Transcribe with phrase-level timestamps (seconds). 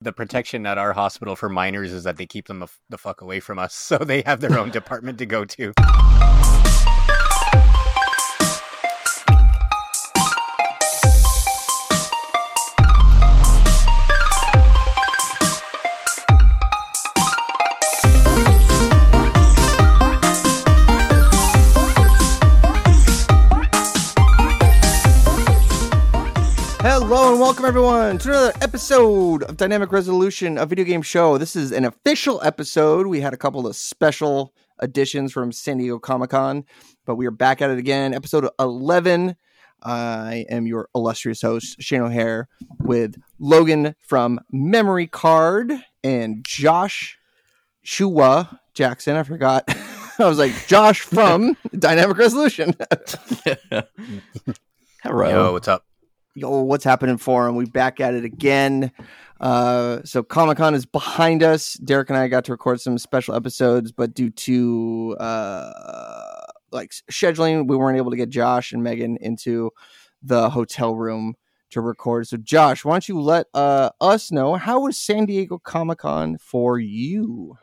[0.00, 3.40] the protection at our hospital for minors is that they keep them the fuck away
[3.40, 5.72] from us, so they have their own department to go to.
[27.40, 31.38] Welcome everyone to another episode of Dynamic Resolution, a video game show.
[31.38, 33.06] This is an official episode.
[33.06, 36.64] We had a couple of special editions from San Diego Comic Con,
[37.06, 38.12] but we are back at it again.
[38.12, 39.36] Episode 11.
[39.82, 42.46] I am your illustrious host, Shane O'Hare,
[42.78, 45.72] with Llogan from Memory Card
[46.04, 47.18] and Josh
[47.80, 49.16] Shua Jackson.
[49.16, 49.64] I forgot.
[50.18, 52.74] I was like, Josh from Dynamic Resolution.
[55.02, 55.30] Hello.
[55.30, 55.86] Yo, what's up?
[56.40, 57.54] Yo, what's happening for him?
[57.54, 58.92] We back at it again.
[59.40, 61.74] Uh, so Comic Con is behind us.
[61.74, 67.66] Derek and I got to record some special episodes, but due to uh, like scheduling,
[67.66, 69.70] we weren't able to get Josh and Megan into
[70.22, 71.34] the hotel room
[71.70, 72.26] to record.
[72.26, 76.38] So, Josh, why don't you let uh, us know how was San Diego Comic Con
[76.38, 77.56] for you?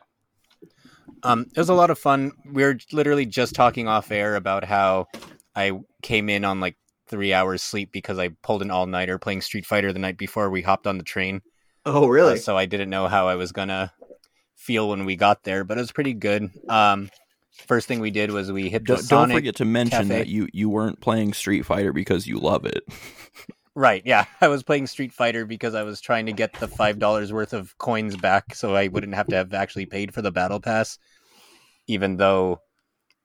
[1.24, 2.32] Um, it was a lot of fun.
[2.46, 5.08] We were literally just talking off air about how
[5.56, 6.78] I came in on like
[7.08, 10.50] three hours sleep because I pulled an all nighter playing Street Fighter the night before
[10.50, 11.42] we hopped on the train.
[11.86, 12.34] Oh, really?
[12.34, 13.94] Uh, so I didn't know how I was gonna
[14.56, 16.50] feel when we got there, but it was pretty good.
[16.70, 17.10] Um,
[17.68, 20.18] first thing we did was we hit the Don't, don't forget to mention Cafe.
[20.20, 22.84] that you you weren't playing Street Fighter because you love it.
[23.78, 24.26] Right, yeah.
[24.42, 27.54] I was playing Street Fighter because I was trying to get the five dollars worth
[27.54, 30.98] of coins back so I wouldn't have to have actually paid for the battle pass.
[31.86, 32.60] Even though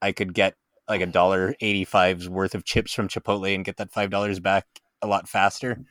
[0.03, 0.55] I could get
[0.89, 4.41] like a dollar eighty five's worth of chips from Chipotle and get that five dollars
[4.41, 4.67] back
[5.03, 5.85] a lot faster.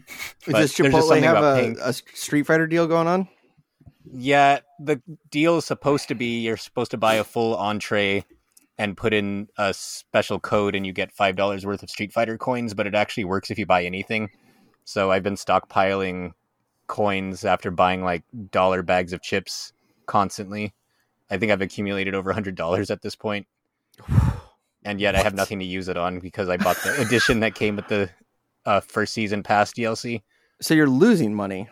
[0.45, 3.27] But Does Chipotle have a, paying- a Street Fighter deal going on?
[4.11, 8.25] Yeah, the deal is supposed to be you're supposed to buy a full entree
[8.77, 12.37] and put in a special code and you get five dollars worth of Street Fighter
[12.37, 14.29] coins, but it actually works if you buy anything.
[14.85, 16.31] So I've been stockpiling
[16.87, 19.71] coins after buying like dollar bags of chips
[20.07, 20.73] constantly.
[21.29, 23.47] I think I've accumulated over a hundred dollars at this point.
[24.83, 27.55] And yet I have nothing to use it on because I bought the edition that
[27.55, 28.09] came with the
[28.65, 30.21] uh, first season pass DLC.
[30.61, 31.69] So you're losing money.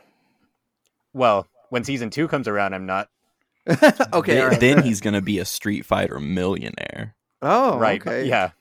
[1.14, 3.10] Well, when season two comes around, I'm not.
[3.68, 4.34] okay.
[4.36, 4.60] Then, all right.
[4.60, 7.16] then he's gonna be a Street Fighter millionaire.
[7.42, 8.26] Oh, right Okay.
[8.28, 8.52] yeah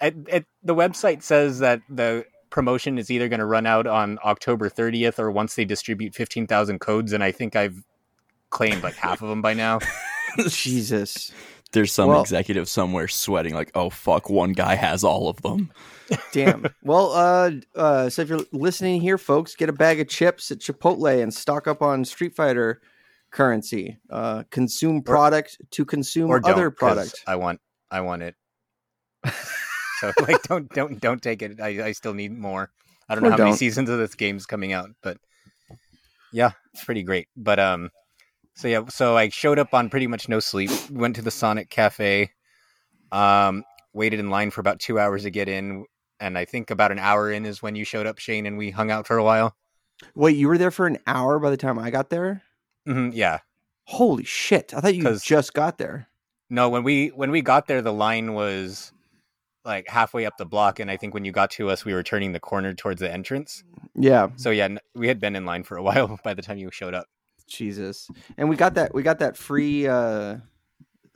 [0.00, 4.18] it, it, the website says that the promotion is either going to run out on
[4.24, 7.84] october 30th or once they distribute 15000 codes and i think i've
[8.50, 9.78] claimed like half of them by now
[10.48, 11.32] Jesus.
[11.72, 15.70] There's some Well- executive somewhere sweating like, oh fuck, one guy has all of them.
[16.32, 16.66] Damn.
[16.82, 20.58] Well, uh, uh, so if you're listening here, folks, get a bag of chips at
[20.60, 22.80] Chipotle and stock up on Street Fighter
[23.30, 23.98] currency.
[24.08, 27.22] Uh, consume product to consume or don't, other 'cause product.
[27.26, 28.34] i want i want it
[30.00, 32.70] so like don't don't don't take it i, I still need more
[33.08, 33.58] i don't know how many don't.
[33.58, 35.18] seasons of this game's coming out but
[36.32, 37.90] yeah it's pretty great but um
[38.58, 41.70] so yeah so i showed up on pretty much no sleep went to the sonic
[41.70, 42.30] cafe
[43.12, 45.84] um waited in line for about two hours to get in
[46.20, 48.70] and i think about an hour in is when you showed up shane and we
[48.70, 49.54] hung out for a while
[50.14, 52.42] Wait, you were there for an hour by the time I got there?
[52.86, 53.40] hmm yeah
[53.88, 54.74] Holy shit!
[54.74, 56.08] I thought you just got there.
[56.50, 58.92] No, when we when we got there, the line was
[59.64, 62.02] like halfway up the block, and I think when you got to us, we were
[62.02, 63.64] turning the corner towards the entrance.
[63.94, 66.70] Yeah, So yeah, we had been in line for a while by the time you
[66.70, 67.06] showed up.
[67.48, 68.08] Jesus.
[68.36, 68.94] And we got that.
[68.94, 70.36] We got that free uh,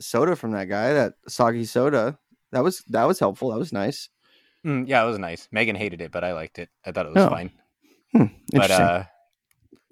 [0.00, 0.92] soda from that guy.
[0.92, 2.18] That soggy soda.
[2.52, 3.50] That was that was helpful.
[3.50, 4.08] That was nice.
[4.66, 5.48] Mm, yeah, it was nice.
[5.50, 6.68] Megan hated it, but I liked it.
[6.84, 7.50] I thought it was Oh, fine.
[8.12, 9.04] Hmm, But uh,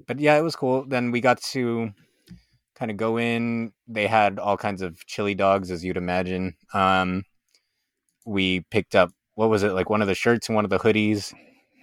[0.06, 0.84] but yeah, it was cool.
[0.87, 1.91] Then we got to
[2.75, 3.73] kind of go in.
[3.89, 6.55] They had all kinds of chili dogs, as you'd imagine.
[6.75, 7.25] Um,
[8.27, 10.79] we picked up what was it like one of the shirts and one of the
[10.79, 11.33] hoodies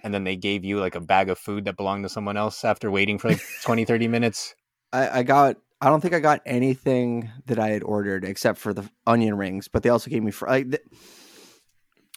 [0.02, 2.64] and then they gave you like a bag of food that belonged to someone else
[2.64, 4.54] after waiting for like 20 30 minutes
[4.92, 5.56] I, I got.
[5.80, 9.68] I don't think I got anything that I had ordered except for the onion rings,
[9.68, 10.82] but they also gave me fr- like th-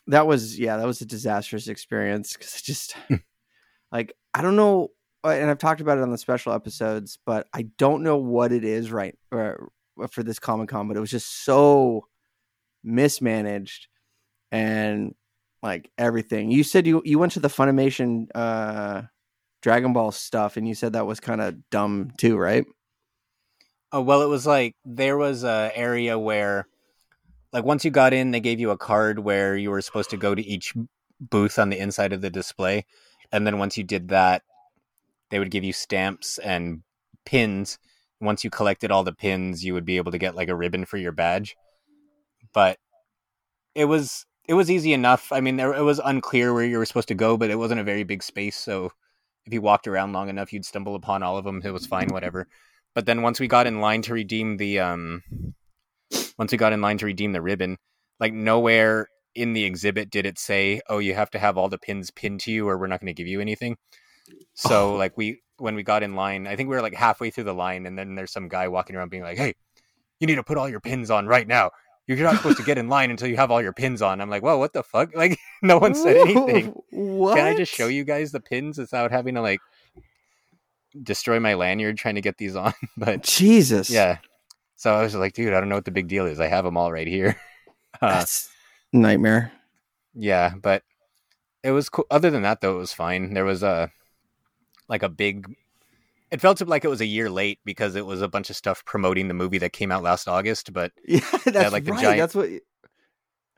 [0.08, 2.96] that was yeah that was a disastrous experience because it just
[3.92, 4.90] like I don't know
[5.24, 8.52] uh, and I've talked about it on the special episodes, but I don't know what
[8.52, 9.70] it is right or,
[10.10, 12.08] for this Comic Con, but it was just so
[12.84, 13.88] mismanaged
[14.52, 15.14] and
[15.62, 16.52] like everything.
[16.52, 19.04] You said you you went to the Funimation uh
[19.62, 22.66] Dragon Ball stuff and you said that was kind of dumb too, right?
[23.94, 26.66] oh well it was like there was a area where
[27.52, 30.16] like once you got in they gave you a card where you were supposed to
[30.16, 30.74] go to each
[31.20, 32.86] booth on the inside of the display
[33.34, 34.44] and then once you did that
[35.32, 36.84] they would give you stamps and
[37.26, 37.80] pins.
[38.20, 40.86] Once you collected all the pins, you would be able to get like a ribbon
[40.86, 41.56] for your badge.
[42.54, 42.78] But
[43.74, 45.32] it was it was easy enough.
[45.32, 47.80] I mean, there, it was unclear where you were supposed to go, but it wasn't
[47.80, 48.92] a very big space, so
[49.46, 51.62] if you walked around long enough, you'd stumble upon all of them.
[51.64, 52.50] It was fine, whatever.
[52.94, 55.24] But then once we got in line to redeem the um,
[56.38, 57.78] once we got in line to redeem the ribbon,
[58.20, 61.78] like nowhere in the exhibit did it say, "Oh, you have to have all the
[61.80, 63.78] pins pinned to you, or we're not going to give you anything."
[64.54, 64.98] So, Oh.
[64.98, 67.54] like we when we got in line, I think we were like halfway through the
[67.54, 69.54] line, and then there's some guy walking around being like, "Hey,
[70.20, 71.72] you need to put all your pins on right now.
[72.08, 74.30] You're not supposed to get in line until you have all your pins on." I'm
[74.30, 76.74] like, "Whoa, what the fuck?" Like no one said anything.
[76.90, 77.36] What?
[77.38, 79.60] Can I just show you guys the pins without having to like
[81.04, 82.74] destroy my lanyard trying to get these on?
[82.98, 83.90] but Jesus.
[83.90, 84.18] yeah,
[84.76, 86.40] so I was like, dude, I don't know what the big deal is.
[86.40, 87.40] I have them all right here.
[88.02, 88.50] Uh, That's
[88.94, 89.52] nightmare.
[90.16, 90.84] yeah, but
[91.64, 92.08] it was cool.
[92.10, 93.34] Other than that, though, it was fine.
[93.34, 93.92] There was a
[94.88, 95.46] like a big.
[96.32, 98.86] It felt like it was a year late because it was a bunch of stuff
[98.86, 100.72] promoting the movie that came out last August.
[100.72, 102.02] But Yeah, that's like the right.
[102.02, 102.50] giant- That's what.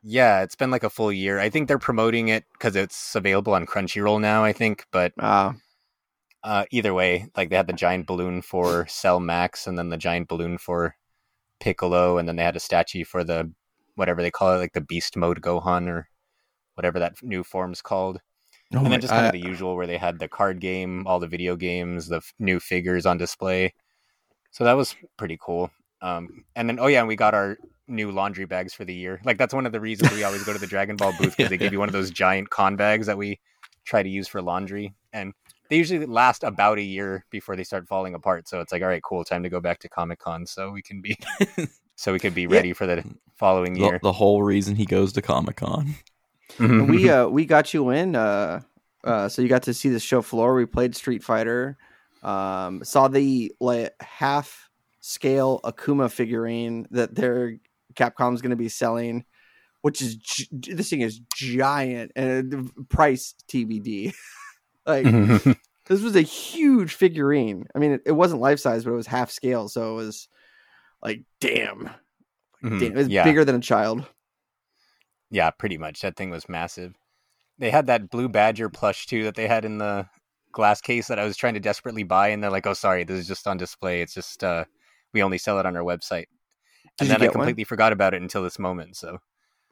[0.01, 1.39] yeah, it's been like a full year.
[1.39, 4.43] I think they're promoting it because it's available on Crunchyroll now.
[4.43, 5.55] I think, but Ah,
[6.43, 9.97] uh, either way, like they had the giant balloon for Cell Max, and then the
[9.97, 10.95] giant balloon for
[11.59, 13.51] Piccolo, and then they had a statue for the
[13.95, 16.09] whatever they call it, like the Beast Mode Gohan or
[16.75, 18.19] whatever that new form's called.
[18.73, 21.05] Oh and then just kind I- of the usual where they had the card game,
[21.07, 23.73] all the video games, the f- new figures on display.
[24.51, 25.71] So that was pretty cool.
[26.01, 27.57] Um, and then oh yeah, and we got our
[27.87, 29.19] new laundry bags for the year.
[29.25, 31.49] Like that's one of the reasons we always go to the Dragon Ball booth because
[31.49, 33.39] they give you one of those giant con bags that we
[33.85, 35.33] try to use for laundry, and
[35.69, 38.47] they usually last about a year before they start falling apart.
[38.47, 40.81] So it's like all right, cool, time to go back to Comic Con so we
[40.81, 41.17] can be
[41.95, 43.03] so we could be ready for the
[43.35, 43.99] following The, year.
[44.03, 45.95] the whole reason he goes to Comic Con.
[46.59, 48.61] We uh we got you in uh
[49.03, 50.53] uh so you got to see the show floor.
[50.55, 51.77] We played street fighter
[52.21, 54.69] um saw the like half
[55.01, 57.57] scale akuma figurine that their
[57.95, 59.25] capcom's going to be selling
[59.81, 64.13] which is gi- this thing is giant and price tbd
[64.85, 65.03] like
[65.87, 67.67] this was a huge figurine.
[67.75, 70.29] I mean it, it wasn't life size but it was half scale so it was
[71.01, 71.89] like damn,
[72.63, 72.79] Mhm.
[72.79, 73.25] damn it was yeah.
[73.25, 74.05] bigger than a child
[75.33, 76.01] Yeah, pretty much.
[76.01, 76.93] That thing was massive.
[77.57, 80.05] They had that blue badger plush too that they had in the
[80.51, 83.17] glass case that I was trying to desperately buy, and they're like, "Oh, sorry, this
[83.17, 84.03] is just on display.
[84.03, 84.65] It's just uh,
[85.11, 86.27] we only sell it on our website."
[86.97, 87.45] Did and then I get one?
[87.45, 88.95] completely forgot about it until this moment.
[88.95, 89.17] So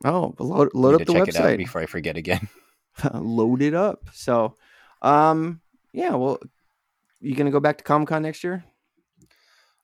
[0.03, 2.49] oh load, load up the check it out website before I forget again.
[3.13, 4.09] load it up.
[4.13, 4.55] So,
[5.03, 5.61] um,
[5.93, 6.15] yeah.
[6.15, 6.39] Well,
[7.19, 8.63] you gonna go back to Comic Con next year?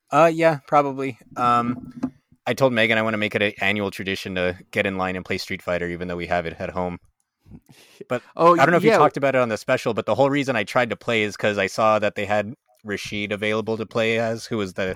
[0.10, 1.20] Uh, yeah, probably.
[1.36, 1.94] Um,
[2.48, 5.16] I told Megan I want to make it an annual tradition to get in line
[5.16, 7.00] and play Street Fighter, even though we have it at home.
[8.36, 8.94] Oh, I don't know if yeah.
[8.94, 11.24] you talked about it on the special, but the whole reason I tried to play
[11.24, 12.54] is because I saw that they had
[12.86, 14.96] Rashid available to play as, who was the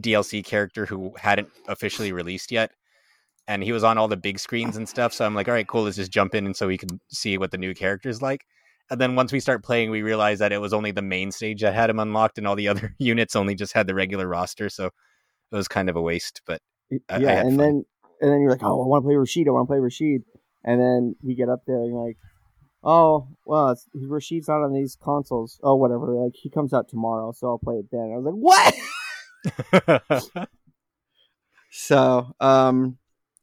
[0.00, 2.72] DLC character who hadn't officially released yet.
[3.46, 5.12] And he was on all the big screens and stuff.
[5.12, 7.38] So I'm like, all right, cool, let's just jump in and so we can see
[7.38, 8.44] what the new character is like.
[8.90, 11.62] And then once we start playing, we realized that it was only the main stage
[11.62, 14.68] that had him unlocked, and all the other units only just had the regular roster.
[14.68, 16.42] So it was kind of a waste.
[16.46, 16.60] But
[17.08, 17.64] I- I yeah, had and fun.
[17.66, 17.84] then
[18.20, 19.48] and then you're like, oh, I want to play Rashid.
[19.48, 20.22] I want to play Rashid.
[20.64, 22.16] And then we get up there and you're like,
[22.82, 25.60] oh, well, it's, Rashid's not on these consoles.
[25.62, 26.14] Oh, whatever.
[26.14, 28.12] Like he comes out tomorrow, so I'll play it then.
[28.14, 28.34] I was like,
[29.82, 30.48] what?
[31.70, 32.98] So, um,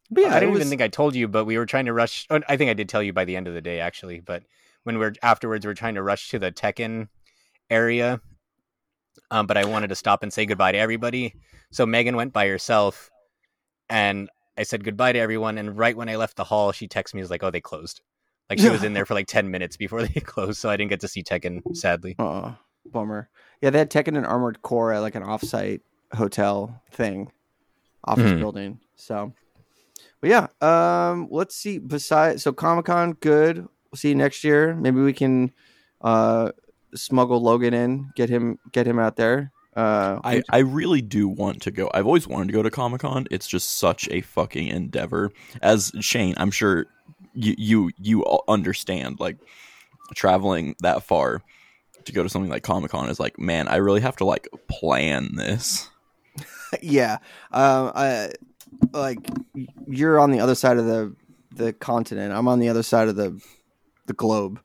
[0.10, 1.86] but yeah, I it didn't was- even think I told you, but we were trying
[1.86, 2.28] to rush.
[2.30, 4.20] oh, I think I did tell you by the end of the day, actually.
[4.22, 4.44] But
[4.84, 7.10] when we're afterwards, we're trying to rush to the Tekken
[7.70, 8.22] area.
[9.30, 11.36] Um, but I wanted to stop and say goodbye to everybody.
[11.72, 13.10] So Megan went by herself,
[13.92, 15.58] and I said goodbye to everyone.
[15.60, 18.02] And right when I left the hall, she texted me, "Was like, oh, they closed."
[18.50, 20.90] Like she was in there for like ten minutes before they closed, so I didn't
[20.90, 21.62] get to see Tekken.
[21.76, 22.56] Sadly, Oh,
[22.86, 23.30] bummer.
[23.62, 25.82] Yeah, they had Tekken and Armored Core at like an offsite
[26.14, 27.32] hotel thing,
[28.04, 28.40] office Mhm.
[28.40, 28.80] building.
[28.96, 29.34] So,
[30.20, 31.78] but yeah, um, let's see.
[31.80, 33.58] Besides, so Comic Con, good.
[33.60, 34.74] We'll see you next year.
[34.76, 35.52] Maybe we can
[36.02, 36.52] uh
[36.94, 39.52] smuggle Llogan in, get him, get him out there.
[39.76, 41.90] Uh, I, I really do want to go.
[41.94, 43.26] I've always wanted to go to Comic Con.
[43.32, 45.32] It's just such a fucking endeavor.
[45.62, 46.88] As Shane, I'm sure
[47.34, 49.20] you you you all understand.
[49.20, 49.38] Like
[50.14, 51.42] traveling that far
[52.06, 54.50] to go to something like Comic Con is like, man, I really have to like
[54.68, 55.90] plan this.
[56.82, 57.18] yeah,
[57.52, 58.32] um, I
[58.94, 59.20] like
[59.88, 61.16] you're on the other side of the
[61.56, 62.34] the continent.
[62.34, 63.42] I'm on the other side of the
[64.06, 64.62] the globe.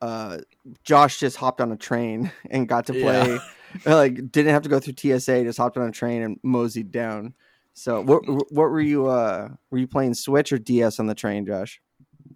[0.00, 0.38] Uh,
[0.82, 3.38] Josh just hopped on a train and got to play.
[3.84, 5.44] Like, didn't have to go through TSA.
[5.44, 7.34] Just hopped on a train and moseyed down.
[7.74, 9.06] So, what what were you?
[9.06, 11.80] Uh, were you playing Switch or DS on the train, Josh?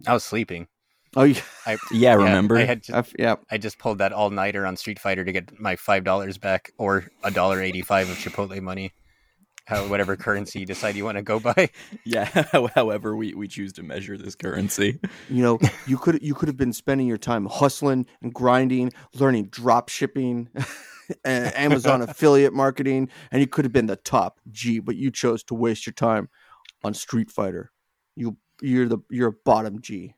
[0.07, 0.67] I was sleeping.
[1.15, 1.41] Oh, yeah.
[1.65, 2.57] I Yeah, remember?
[2.57, 3.35] I had just, I f- yeah.
[3.51, 6.71] I just pulled that all nighter on Street Fighter to get my five dollars back
[6.77, 8.93] or a dollar eighty five of Chipotle money.
[9.65, 11.69] How whatever currency you decide you want to go by.
[12.05, 12.25] yeah.
[12.75, 14.99] However, we, we choose to measure this currency.
[15.29, 19.45] You know, you could you could have been spending your time hustling and grinding, learning
[19.45, 20.65] drop shipping, and
[21.25, 25.53] Amazon affiliate marketing, and you could have been the top G, but you chose to
[25.55, 26.29] waste your time
[26.83, 27.71] on Street Fighter.
[28.15, 30.13] You you're the you're a bottom G.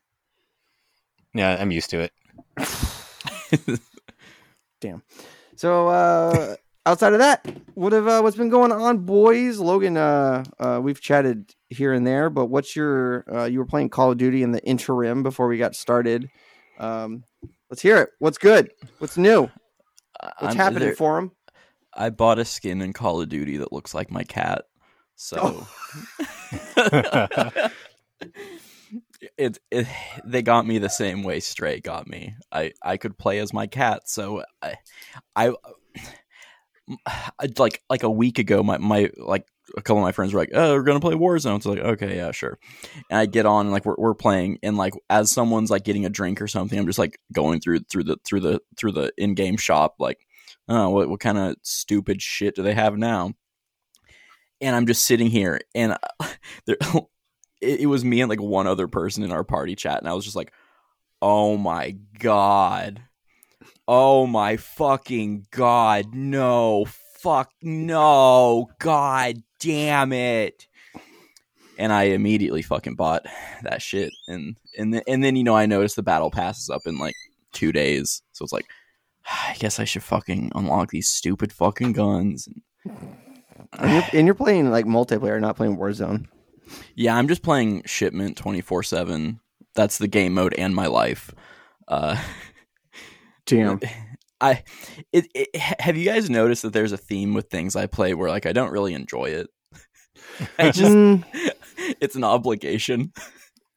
[1.34, 2.14] Yeah, I'm used to it.
[4.82, 5.04] Damn.
[5.56, 9.58] So uh outside of that, what have uh, what's been going on, boys?
[9.58, 13.90] Llogan, uh, uh we've chatted here and there, but what's your uh you were playing
[13.90, 16.30] Call of Duty in the interim before we got started.
[16.80, 17.24] Um
[17.70, 18.10] let's hear it.
[18.20, 18.72] What's good?
[19.00, 19.50] What's new?
[20.22, 21.32] What's I'm- happening there- for him?
[21.98, 24.66] I bought a skin in Call of Duty that looks like my cat.
[25.16, 25.70] So oh.
[29.38, 29.88] it, it
[30.26, 32.36] they got me the same way Stray got me.
[32.52, 34.76] I I could play as my cat, so I
[35.36, 35.54] I,
[37.40, 40.40] I like like a week ago my my like a couple of my friends were
[40.40, 42.58] like, "Oh, we're gonna play Warzone." It's like, okay, yeah, sure.
[43.10, 46.06] And I get on, and like we're we're playing, and like as someone's like getting
[46.06, 49.12] a drink or something, I'm just like going through through the through the through the
[49.18, 50.26] in game shop, like,
[50.70, 53.34] oh, what what kind of stupid shit do they have now?
[54.62, 55.98] And I'm just sitting here, and
[56.66, 56.78] there,
[57.62, 60.14] it, it was me and like one other person in our party chat, and I
[60.14, 60.54] was just like,
[61.22, 63.02] oh my god,
[63.88, 70.68] oh my fucking god, no, fuck, no, god damn it.
[71.78, 73.26] And I immediately fucking bought
[73.64, 76.84] that shit, and and then, and then you know I noticed the battle passes up
[76.86, 77.16] in like
[77.52, 78.66] two days, so it's like,
[79.30, 82.48] I guess I should fucking unlock these stupid fucking guns.
[82.86, 86.28] And you're, and you're playing like multiplayer, not playing Warzone.
[86.96, 89.40] Yeah, I'm just playing shipment 24 7.
[89.76, 91.34] That's the game mode and my life.
[91.88, 92.22] Uh,
[93.46, 93.80] Damn.
[94.42, 94.64] I
[95.14, 98.30] it, it, have you guys noticed that there's a theme with things I play where
[98.30, 99.48] like I don't really enjoy it.
[100.60, 101.24] I just Mm,
[102.02, 103.12] it's an obligation.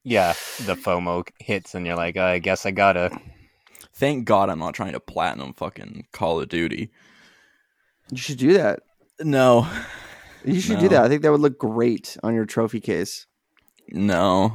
[0.05, 0.33] Yeah,
[0.67, 3.11] the FOMO hits, and you're like, I guess I gotta.
[3.95, 6.91] Thank God I'm not trying to platinum fucking Call of Duty.
[8.11, 8.81] you should do that.
[9.21, 9.69] No,
[10.45, 10.81] You should No.
[10.83, 11.05] do that.
[11.05, 13.27] I think that would look great on your trophy case.
[13.89, 14.53] no,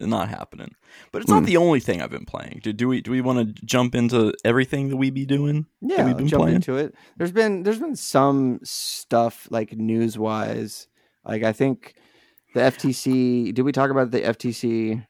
[0.00, 0.74] not happening.
[1.12, 1.46] But it's not Hmm.
[1.46, 2.60] the only thing I've been playing.
[2.62, 5.66] Do, do we do we want to jump into everything that we be doing?
[5.80, 6.56] Yeah, we've been jump playing?
[6.56, 6.94] into it.
[7.16, 10.86] There's been there's been some stuff like news wise.
[11.24, 11.94] Like I think
[12.54, 13.52] the FTC.
[13.54, 15.06] Did we talk about the FTC?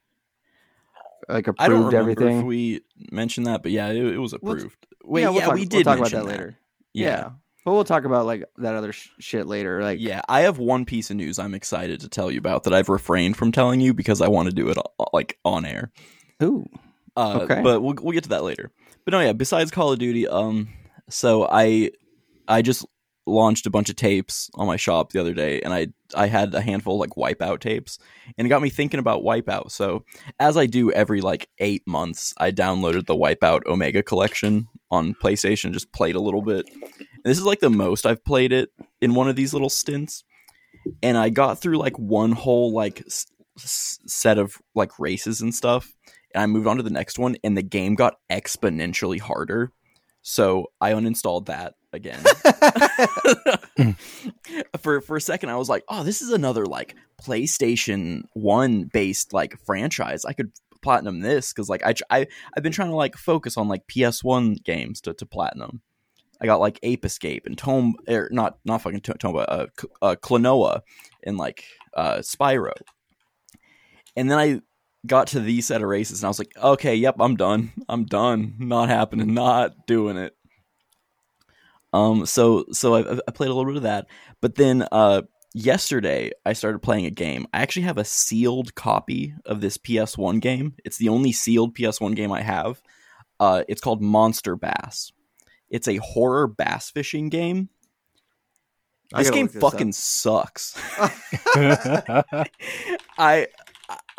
[1.29, 2.39] Like I don't approved remember everything.
[2.39, 4.87] if we mentioned that, but yeah, it, it was We'll- approved.
[5.03, 6.57] Wait, yeah, yeah, we'll talk, we we'll did talk about mention that later.
[6.93, 7.05] Yeah.
[7.07, 7.29] Yeah.
[7.65, 9.81] But we'll talk about like that other sh- shit later.
[9.81, 12.73] Like Yeah, I have one piece of news I'm excited to tell you about that
[12.73, 15.91] I've refrained from telling you because I want to do it uh, like on air.
[16.43, 16.65] ooh,
[17.15, 17.61] Uh, Okay.
[17.61, 18.71] but we'll we'll get to that later.
[19.05, 19.33] But no, yeah.
[19.33, 20.69] Besides Call of Duty, um,
[21.09, 21.91] so I
[22.47, 22.85] I just
[23.25, 26.53] launched a bunch of tapes on my shop the other day, and I I had
[26.53, 27.99] a handful like Wipeout tapes,
[28.37, 29.71] and it got me thinking about Wipeout.
[29.71, 30.03] So
[30.39, 35.73] as I do every like eight months, I downloaded the Wipeout Omega collection on PlayStation,
[35.73, 36.69] just played a little bit.
[36.73, 40.23] And this is like the most I've played it in one of these little stints,
[41.03, 45.53] and I got through like one whole like s- s- set of like races and
[45.53, 45.93] stuff
[46.33, 49.71] and I moved on to the next one, and the game got exponentially harder.
[50.21, 52.23] So I uninstalled that again.
[54.81, 59.33] for for a second, I was like, "Oh, this is another like PlayStation One based
[59.33, 60.25] like franchise.
[60.25, 63.67] I could platinum this because like I I I've been trying to like focus on
[63.67, 65.81] like PS One games to to platinum.
[66.41, 69.67] I got like Ape Escape and Tome, or not not fucking To- Tomba, uh,
[70.01, 70.81] uh, Klonoa
[71.23, 71.63] and like
[71.95, 72.73] uh, Spyro.
[74.15, 74.61] And then I
[75.05, 77.71] got to these set of races and I was like, okay, yep, I'm done.
[77.87, 78.55] I'm done.
[78.59, 79.33] Not happening.
[79.33, 80.35] Not doing it.
[81.93, 84.07] Um, so so I, I played a little bit of that,
[84.39, 87.47] but then uh, yesterday I started playing a game.
[87.53, 90.75] I actually have a sealed copy of this PS1 game.
[90.85, 92.81] It's the only sealed PS1 game I have.
[93.39, 95.11] Uh, it's called Monster Bass.
[95.69, 97.69] It's a horror bass fishing game.
[99.15, 99.73] This game this up.
[99.73, 100.79] fucking sucks.
[103.17, 103.47] I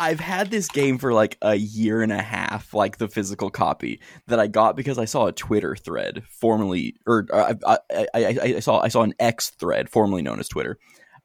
[0.03, 4.01] I've had this game for like a year and a half, like the physical copy
[4.27, 8.39] that I got because I saw a Twitter thread formerly, or uh, I, I, I,
[8.57, 10.77] I saw I saw an X thread formerly known as Twitter,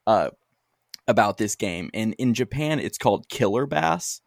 [0.06, 0.30] uh,
[1.08, 1.90] about this game.
[1.96, 4.22] And in Japan, it's called Killer Bass,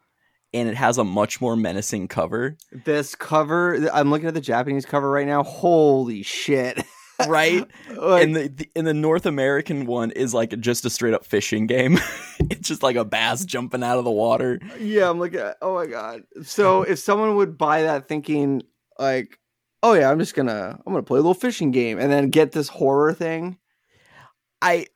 [0.52, 2.56] and it has a much more menacing cover.
[2.84, 3.88] this cover.
[3.92, 5.44] I'm looking at the Japanese cover right now.
[5.44, 6.82] Holy shit!
[7.28, 7.66] right?
[7.90, 11.24] Like, and the, the and the North American one is like just a straight up
[11.24, 11.98] fishing game.
[12.38, 14.60] it's just like a bass jumping out of the water.
[14.78, 15.36] yeah, I'm like.
[15.60, 16.22] Oh my god!
[16.42, 18.62] So if someone would buy that, thinking
[18.98, 19.38] like,
[19.82, 22.52] "Oh yeah, I'm just gonna I'm gonna play a little fishing game," and then get
[22.52, 23.58] this horror thing.
[24.62, 24.86] I,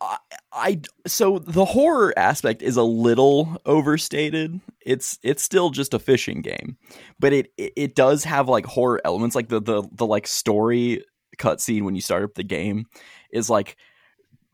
[0.00, 0.16] I,
[0.52, 4.60] I, so the horror aspect is a little overstated.
[4.84, 6.76] It's it's still just a fishing game,
[7.18, 11.04] but it it, it does have like horror elements, like the the the like story
[11.40, 12.84] cutscene when you start up the game
[13.32, 13.76] is like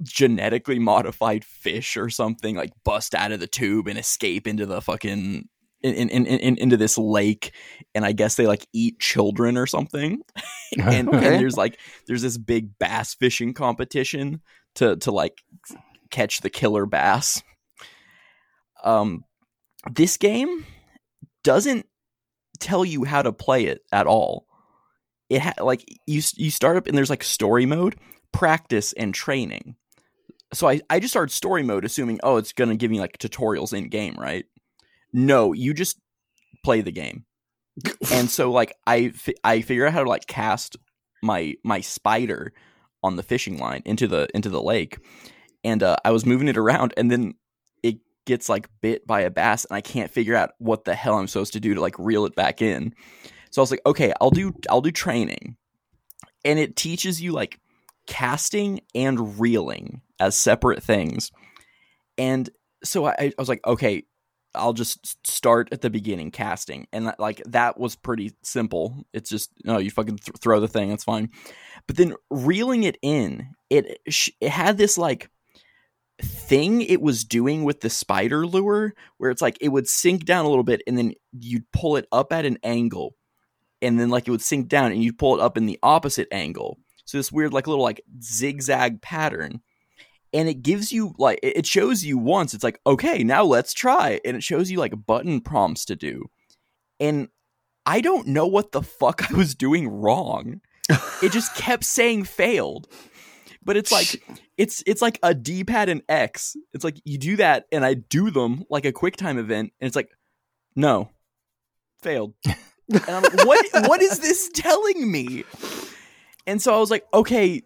[0.02, 4.81] genetically modified fish or something like bust out of the tube and escape into the
[4.81, 5.49] fucking
[5.83, 7.52] in, in, in, in into this lake
[7.95, 10.21] and i guess they like eat children or something.
[10.76, 11.16] And, Okay.
[11.28, 11.78] and there's like
[12.09, 14.40] there's this big bass fishing competition
[14.75, 15.40] to to like
[16.11, 17.40] catch the killer bass.
[18.83, 19.25] Um
[19.93, 20.66] this game
[21.45, 21.87] doesn't
[22.59, 24.46] tell you how to play it at all
[25.28, 27.97] it ha- like you you start up and there's like story mode
[28.33, 29.76] practice and training.
[30.52, 33.73] So I, I just started story mode assuming oh it's gonna give me like tutorials
[33.73, 34.45] in game right?
[35.12, 35.99] No you just
[36.64, 37.25] play the game.
[38.11, 40.76] And so like I fi- I figure out how to like cast
[41.23, 42.52] my my spider
[43.02, 44.99] on the fishing line into the into the lake.
[45.64, 47.35] And uh, I was moving it around and then
[47.83, 51.18] it gets like bit by a bass and I can't figure out what the hell
[51.18, 52.95] I'm supposed to do to like reel it back in
[53.50, 55.57] so I was like okay I'll do I'll do training
[56.45, 57.59] and it teaches you like
[58.07, 61.33] casting and reeling as separate things
[62.19, 62.49] and
[62.85, 64.05] so I, I was like okay
[64.57, 69.05] I'll just start at the beginning casting, and like that was pretty simple.
[69.12, 71.31] It's just no, you fucking th- throw the thing, that's fine.
[71.87, 74.00] But then reeling it in, it
[74.41, 75.31] it had this like
[76.21, 80.47] thing it was doing with the spider lure, where it's like it would sink down
[80.47, 83.15] a little bit, and then you'd pull it up at an angle,
[83.83, 86.28] and then like it would sink down, and you'd pull it up in the opposite
[86.30, 86.78] angle.
[87.06, 89.61] So this weird like little like zigzag pattern.
[90.33, 93.73] And it gives you like it it shows you once it's like okay now let's
[93.73, 94.21] try.
[94.25, 96.26] And it shows you like button prompts to do.
[97.00, 97.28] And
[97.87, 100.61] i don't know what the fuck i was doing wrong.
[101.23, 102.88] It just kept saying failed.
[103.64, 104.23] But it's like
[104.56, 106.56] it's it's like a d-pad and x.
[106.75, 109.86] It's like you do that and i do them like a quick time event and
[109.86, 110.10] it's like
[110.75, 111.10] no
[112.02, 112.34] failed
[112.88, 115.44] and I'm like, what what is this telling me?
[116.46, 117.62] And so i was like okay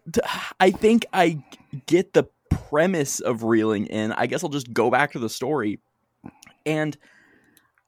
[0.59, 1.41] i think i
[1.85, 4.11] get the premise of reeling in.
[4.11, 5.79] I guess i'll just go back to the story.
[6.65, 6.97] And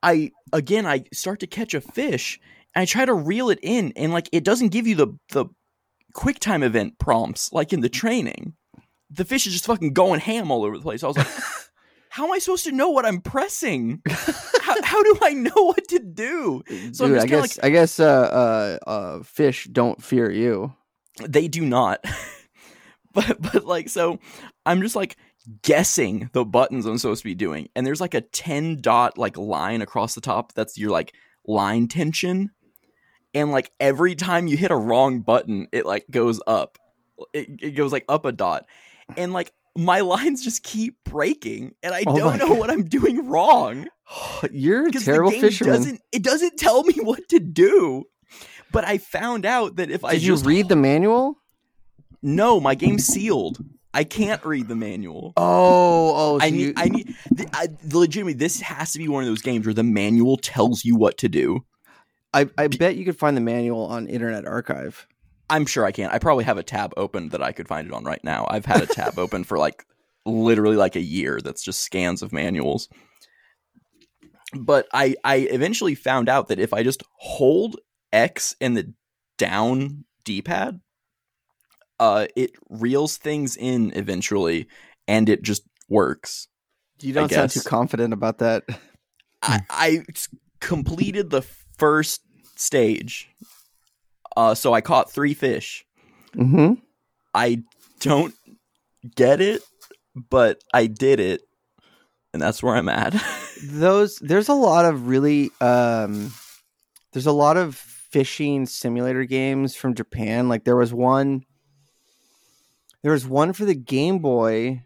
[0.02, 2.40] i again i start to catch a fish
[2.76, 5.46] and i try to reel it in and like it doesn't give you the the
[6.14, 8.54] quick time event prompts like in the training.
[9.10, 11.04] The fish is just fucking going ham all over the place.
[11.04, 11.28] I was like
[12.14, 14.00] how am i supposed to know what i'm pressing
[14.94, 16.64] how, do i know what to do?
[16.94, 20.74] So I'm Dude, just I guess I guess uh, uh, uh, fish don't fear you.
[21.28, 22.04] they do not.
[23.14, 24.18] But but like so
[24.66, 25.18] i'm just like
[25.62, 27.70] guessing the buttons i'm supposed to be doing.
[27.76, 31.14] And there's like a 10 dot like line across the top that's your like
[31.46, 32.50] line tension.
[33.36, 36.80] And like every time you hit a wrong button it like goes up.
[37.34, 38.66] It, it goes like up a dot.
[39.16, 42.60] And like my lines just keep breaking and i Oh don't know God.
[42.60, 43.88] what i'm doing wrong
[44.52, 45.74] You're a terrible fisherman.
[45.76, 48.04] doesn't it doesn't tell me what to do
[48.72, 51.38] but i found out that if i Did you just read the manual?
[52.22, 53.58] no, my game's sealed.
[53.94, 55.34] I can't read the manual.
[55.36, 57.16] Oh, oh, so I need, you- I need,
[57.54, 60.96] I, legitimately, this has to be one of those games where the manual tells you
[60.96, 61.66] what to do.
[62.34, 65.06] I, I bet you could find the manual on Internet Archive.
[65.50, 66.10] I'm sure I can.
[66.10, 68.48] I probably have a tab open that I could find it on right now.
[68.50, 69.86] I've had a tab open for like
[70.26, 72.90] literally like a year that's just scans of manuals.
[74.56, 77.80] But I, I eventually found out that if I just hold
[78.12, 78.94] X and the
[79.38, 80.80] down D pad,
[82.00, 84.68] uh, it reels things in eventually,
[85.08, 86.48] and it just works.
[87.02, 88.64] You don't sound too confident about that.
[89.42, 90.06] I, I
[90.60, 91.42] completed the
[91.78, 92.22] first
[92.56, 93.30] stage.
[94.36, 95.86] Uh, so I caught three fish.
[96.36, 96.74] Mm-hmm.
[97.34, 97.64] I
[98.00, 98.34] don't
[99.16, 99.62] get it,
[100.16, 101.42] but I did it,
[102.34, 103.16] and that's where I'm at.
[103.64, 106.34] Those there's a lot of really um,
[107.12, 110.50] there's a lot of fishing simulator games from Japan.
[110.50, 111.46] Like there was one,
[113.02, 114.84] there was one for the Game Boy,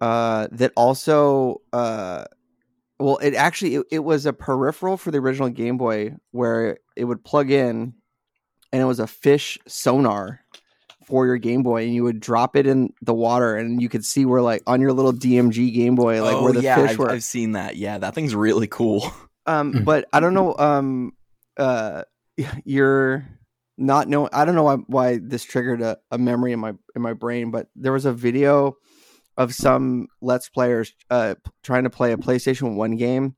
[0.00, 2.24] uh, that also uh,
[2.98, 7.04] well, it actually it, it was a peripheral for the original Game Boy where it
[7.04, 7.94] would plug in,
[8.76, 10.42] and it was a fish sonar
[11.06, 14.04] for your Game Boy, and you would drop it in the water, and you could
[14.04, 16.90] see where like on your little DMG Game Boy, like where the Oh, yeah, fish
[16.90, 17.10] I've, were.
[17.10, 17.76] I've seen that.
[17.76, 19.10] Yeah, that thing's really cool.
[19.48, 19.84] Um, Hmm.
[19.84, 20.54] but I don't know.
[20.58, 21.12] Um,
[21.56, 22.02] uh,
[22.64, 23.24] your
[23.78, 27.00] not know I don't know why, why this triggered a, a memory in my in
[27.00, 28.76] my brain, but there was a video
[29.36, 33.36] of some let's players uh trying to play a PlayStation 1 game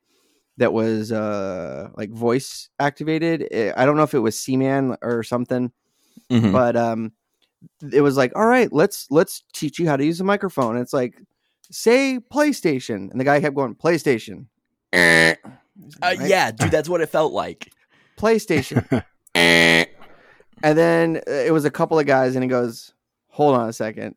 [0.58, 3.48] that was uh like voice activated.
[3.50, 5.72] Eh, I don't know if it was Seaman or something,
[6.30, 6.52] Mhm.
[6.52, 7.12] but um
[7.92, 10.82] it was like, "All right, let's let's teach you how to use a microphone." And
[10.82, 11.20] it's like
[11.70, 14.46] say PlayStation, and the guy kept going PlayStation.
[14.92, 15.34] Uh,
[16.02, 16.18] Right?
[16.20, 17.70] Yeah, dude, that's what it felt like.
[18.18, 19.04] PlayStation.
[19.34, 19.86] and
[20.62, 22.92] then uh, it was a couple of guys, and he goes,
[23.28, 24.16] "Hold on a second.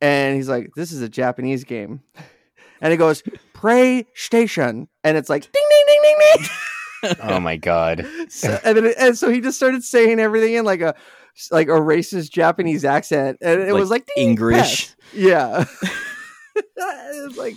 [0.00, 2.02] and he's like, "This is a Japanese game,"
[2.80, 3.22] and he goes,
[3.66, 6.16] "Pray Station," and it's like, "Ding ding ding ding
[7.02, 8.06] ding." oh my god.
[8.28, 10.94] so, and then and so he just started saying everything in like a
[11.50, 14.88] like a racist Japanese accent, and it Like was like English.
[14.88, 15.64] pass." Yeah.
[16.56, 17.56] it was like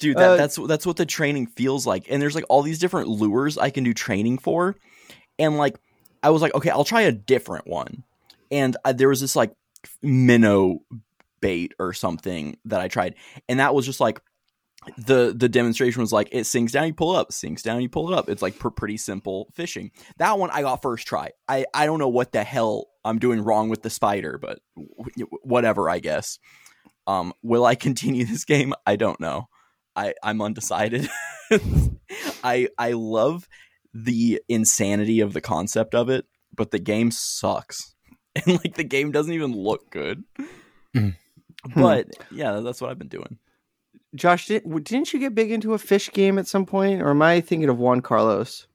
[0.00, 2.78] dude that, Uh, that's that's what the training feels like and there's like all these
[2.78, 4.76] different lures i can do training for
[5.38, 5.78] and like
[6.22, 8.04] i was like okay i'll try a different one
[8.50, 9.52] and uh, there was this like
[10.02, 10.80] minnow
[11.40, 13.14] bait or something that i tried
[13.48, 14.20] and that was just like
[14.96, 17.88] the the demonstration was like it sinks down you pull it up sinks down you
[17.88, 21.30] pull it up it's like pr- pretty simple fishing that one i got first try
[21.48, 25.28] i i don't know what the hell i'm doing wrong with the spider but w-
[25.42, 26.38] whatever i guess
[27.06, 29.48] um will i continue this game i don't know
[29.96, 31.08] I I'm undecided.
[32.44, 33.48] I I love
[33.92, 37.94] the insanity of the concept of it, but the game sucks.
[38.36, 40.22] And like the game doesn't even look good.
[40.94, 41.16] Mhm.
[41.74, 43.38] But yeah, that's what I've been doing.
[44.14, 47.10] Josh, did, w- didn't you get big into a fish game at some point, or
[47.10, 48.66] am I thinking of Juan Carlos?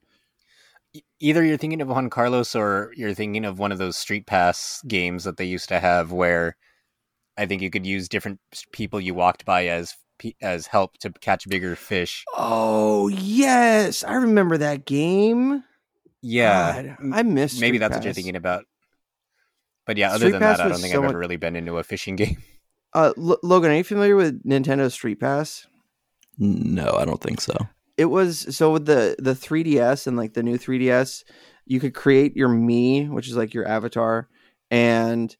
[1.20, 4.80] Either you're thinking of Juan Carlos or you're thinking of one of those Street Pass
[4.86, 6.56] games that they used to have where
[7.36, 8.38] I think you could use different
[8.72, 9.94] people you walked by as
[10.40, 12.24] as help to catch bigger fish.
[12.36, 15.64] Oh yes, I remember that game.
[16.22, 16.82] Yeah.
[16.82, 17.60] God, I missed.
[17.60, 18.64] maybe that's what you're thinking about.
[19.86, 21.36] But yeah, other Street than Pass that, I don't think so I've much- ever really
[21.36, 22.36] been into a fishing game.
[22.94, 25.66] Uh, L- Llogan, are you familiar with Nintendo Street Pass?
[26.38, 27.54] No, I don't think so.
[27.96, 31.24] It was so with the the 3DS and like the new 3DS,
[31.66, 34.28] you could create your Mii, which is like your avatar,
[34.70, 35.36] and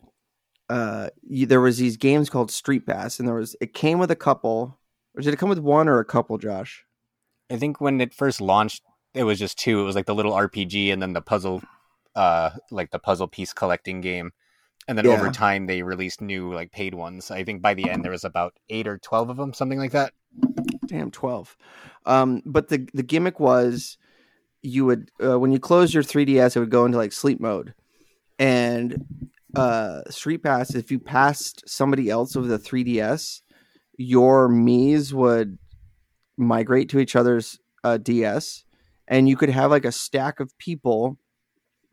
[0.69, 4.11] uh, you, there was these games called Street Pass, and there was it came with
[4.11, 4.79] a couple,
[5.17, 6.85] or did it come with one or a couple, Josh?
[7.51, 8.83] I think when it first launched,
[9.15, 9.81] it was just two.
[9.81, 11.63] It was like the little RPG and then the puzzle,
[12.15, 14.33] uh, like the puzzle piece collecting game.
[14.87, 17.31] And then over time, they released new like paid ones.
[17.31, 19.93] I think by the end there was about eight or twelve of them, something like
[19.93, 20.13] that.
[20.87, 21.57] Damn, twelve.
[22.05, 23.97] Um, but the the gimmick was
[24.65, 27.75] you would uh, when you close your 3ds, it would go into like sleep mode,
[28.39, 29.05] and
[29.55, 30.75] uh, Street Pass.
[30.75, 33.43] If you passed somebody else with a 3ds,
[33.99, 35.59] your Mii's would
[36.37, 38.65] migrate to each other's uh, DS,
[39.07, 41.19] and you could have like a stack of people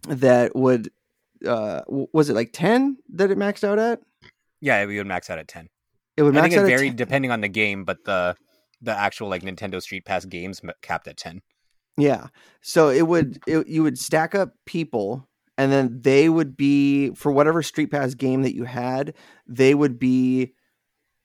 [0.08, 0.90] that would.
[1.46, 4.02] Uh, was it like ten that it maxed out at?
[4.60, 5.70] Yeah, we would max out at ten.
[6.18, 6.96] It would I max think out it varied 10.
[6.98, 8.36] depending on the game, but the
[8.82, 11.42] the actual like Nintendo Street Pass games capped at ten.
[11.98, 12.28] Yeah.
[12.62, 15.28] So it would it, you would stack up people
[15.58, 19.14] and then they would be for whatever Street Pass game that you had,
[19.48, 20.54] they would be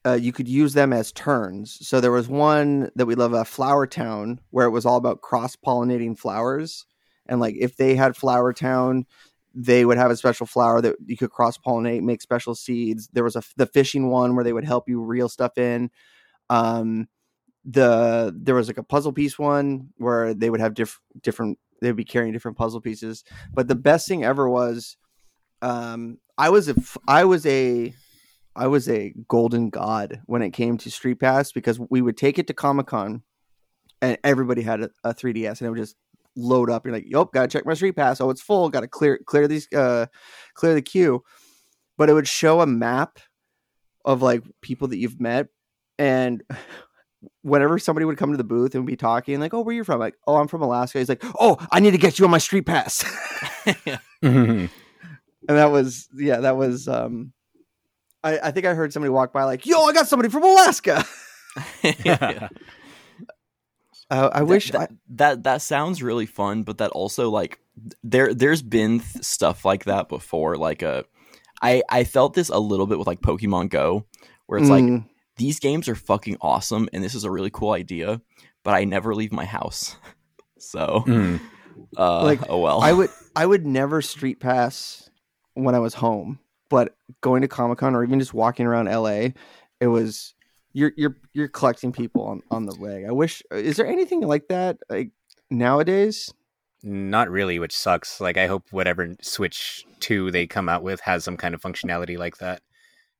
[0.06, 1.78] uh, you could use them as turns.
[1.86, 5.20] So there was one that we love, uh, Flower Town, where it was all about
[5.20, 6.86] cross pollinating flowers,
[7.26, 9.06] and like if they had Flower Town,
[9.56, 13.08] they would have a special flower that you could cross pollinate, make special seeds.
[13.12, 15.90] There was a the fishing one where they would help you reel stuff in.
[16.50, 17.08] Um,
[17.66, 21.96] the there was like a puzzle piece one where they would have diff- different they'd
[21.96, 24.96] be carrying different puzzle pieces but the best thing ever was
[25.62, 26.76] um i was a
[27.08, 27.92] I was a
[28.54, 32.38] i was a golden god when it came to street pass because we would take
[32.38, 33.22] it to comic-con
[34.00, 35.96] and everybody had a, a 3ds and it would just
[36.36, 38.20] load up you're like yep gotta check my street pass.
[38.20, 38.68] Oh it's full.
[38.68, 40.06] Gotta clear clear these uh
[40.54, 41.22] clear the queue.
[41.96, 43.18] But it would show a map
[44.04, 45.48] of like people that you've met
[45.98, 46.42] and
[47.42, 49.98] whenever somebody would come to the booth and be talking like oh where you from?
[49.98, 50.98] Like oh i'm from alaska.
[50.98, 53.04] He's like oh i need to get you on my street pass.
[55.48, 57.32] And that was yeah that was um
[58.24, 61.04] I, I think i heard somebody walk by like yo i got somebody from alaska.
[62.04, 62.48] Yeah.
[64.10, 67.58] Uh, i wish that, that that sounds really fun, but that also like
[68.02, 70.56] there there's been th- stuff like that before.
[70.56, 71.02] Like uh,
[71.62, 74.06] I I felt this a little bit with like Pokemon Go,
[74.46, 75.04] where I, it's like Mm,
[75.36, 78.20] these games are fucking awesome and this is a really cool idea,
[78.64, 79.96] but I never leave my house.
[80.58, 81.40] so Mm.
[81.96, 82.80] uh, Like, oh well.
[82.80, 85.10] i would i would never street pass
[85.54, 86.38] when i was home
[86.70, 89.28] but going to comic-con or even just walking around la
[89.80, 90.34] it was
[90.76, 94.48] you're you're you're collecting people on on the reg i wish is there anything like
[94.48, 95.10] that like
[95.50, 96.34] nowadays
[96.82, 98.20] Not really, which sucks.
[98.20, 102.18] Like I hope whatever Switch 2 they come out with has some kind of functionality
[102.18, 102.62] like that.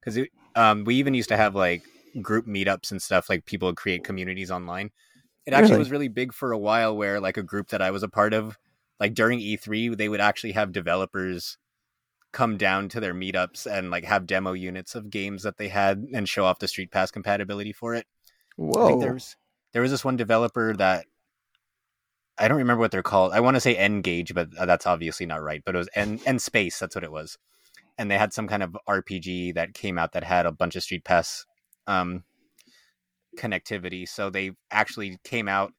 [0.05, 0.19] Cuz
[0.55, 1.83] um we even used to have like
[2.23, 4.91] group meetups and stuff like people create communities online.
[5.47, 5.79] It actually Really?
[5.79, 8.35] was really big for a while where like a group that I was a part
[8.35, 8.59] of
[9.01, 11.59] like during E3 they would actually have developers
[12.33, 16.07] come down to their meetups and like have demo units of games that they had
[16.13, 18.07] and show off the Street Pass compatibility for it.
[18.57, 19.01] Whoa.
[19.01, 19.37] there was
[19.73, 21.07] there was this one developer that
[22.39, 23.33] I don't remember what they're called.
[23.33, 25.63] I want to say Engage, but uh, that's obviously not right.
[25.65, 26.79] But it was N N Space.
[26.79, 27.39] That's what it was.
[27.99, 30.83] And they had some kind of RPG that came out that had a bunch of
[30.83, 31.47] Street Pass
[31.87, 32.25] um,
[33.39, 34.07] connectivity.
[34.07, 35.73] So they actually came out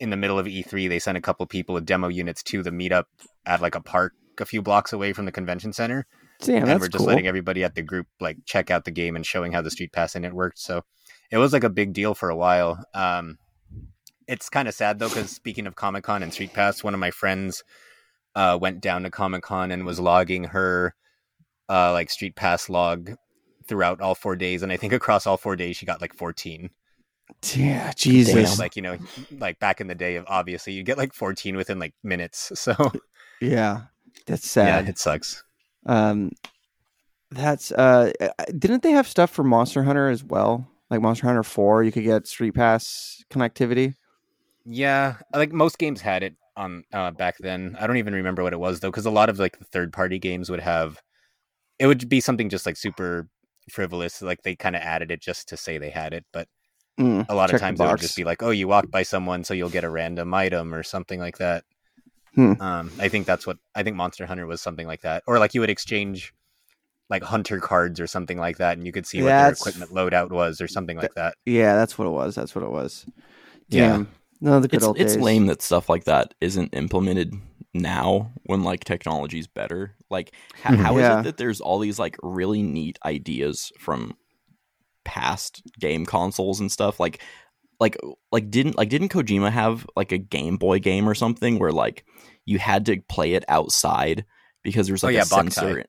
[0.00, 0.88] in the middle of E3.
[0.88, 3.04] They sent a couple people with demo units to the meetup
[3.44, 6.06] at like a park a few blocks away from the convention center
[6.40, 7.06] Damn, and that's we're just cool.
[7.08, 9.92] letting everybody at the group like check out the game and showing how the street
[9.92, 10.82] pass in it worked so
[11.30, 13.38] it was like a big deal for a while um
[14.28, 17.10] it's kind of sad though because speaking of comic-con and street pass one of my
[17.10, 17.64] friends
[18.34, 20.94] uh went down to comic-con and was logging her
[21.68, 23.12] uh like street pass log
[23.66, 26.70] throughout all four days and i think across all four days she got like 14
[27.54, 28.52] yeah, Jesus.
[28.52, 28.96] is like you know
[29.38, 32.92] like back in the day of obviously you get like 14 within like minutes so
[33.40, 33.82] Yeah,
[34.26, 34.84] that's sad.
[34.84, 35.42] yeah it sucks
[35.86, 36.32] Um,
[37.30, 38.12] that's uh,
[38.56, 40.68] didn't they have stuff for Monster Hunter as well?
[40.90, 43.94] Like Monster Hunter Four, you could get Street Pass connectivity.
[44.64, 47.76] Yeah, like most games had it on uh, back then.
[47.78, 49.92] I don't even remember what it was though, because a lot of like the third
[49.92, 51.00] party games would have.
[51.78, 53.28] It would be something just like super
[53.70, 56.24] frivolous, like they kind of added it just to say they had it.
[56.32, 56.48] But
[56.98, 59.44] Mm, a lot of times it would just be like, "Oh, you walked by someone,
[59.44, 61.64] so you'll get a random item or something like that."
[62.36, 62.52] Hmm.
[62.60, 65.54] Um, I think that's what I think Monster Hunter was something like that, or like
[65.54, 66.32] you would exchange
[67.08, 70.30] like hunter cards or something like that, and you could see what their equipment loadout
[70.30, 71.34] was or something like that.
[71.46, 72.34] Yeah, that's what it was.
[72.34, 73.06] That's what it was.
[73.68, 74.04] Yeah.
[74.40, 75.22] No, the good It's old it's days.
[75.22, 77.32] lame that stuff like that isn't implemented
[77.72, 79.94] now when like technology's better.
[80.10, 80.76] Like h- Mhm.
[80.76, 81.20] how is Yeah.
[81.20, 84.14] it that there's all these like really neat ideas from
[85.04, 87.22] past game consoles and stuff like
[87.80, 87.96] like
[88.32, 92.04] like didn't like didn't Kojima have like a Game Boy game or something where like
[92.44, 94.24] you had to play it outside
[94.62, 95.62] because there's Oh, like yeah, a sensor.
[95.76, 95.84] Boktai.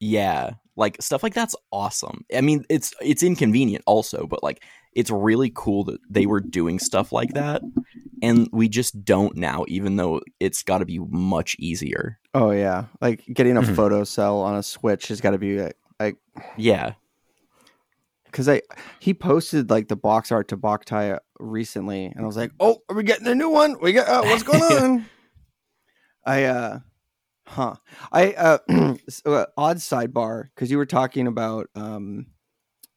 [0.00, 2.24] Yeah, like stuff like that's awesome.
[2.34, 4.62] I mean, it's it's inconvenient also, but like
[4.94, 7.62] it's really cool that they were doing stuff like that,
[8.20, 9.64] and we just don't now.
[9.68, 12.18] Even though it's got to be much easier.
[12.34, 13.76] Oh yeah, like getting a Mhm.
[13.76, 16.16] photo cell on a Switch has got to be like, like
[16.56, 16.94] Yeah,
[18.32, 18.62] because I
[18.98, 22.96] he posted like the box art to Boktai recently, and I was like, "Oh, are
[22.96, 23.76] we getting a new one?
[23.80, 25.06] We got uh, what's going on?"
[26.24, 26.78] I uh,
[27.46, 27.74] huh?
[28.10, 28.58] I uh,
[29.08, 32.26] so, uh odd sidebar because you were talking about um,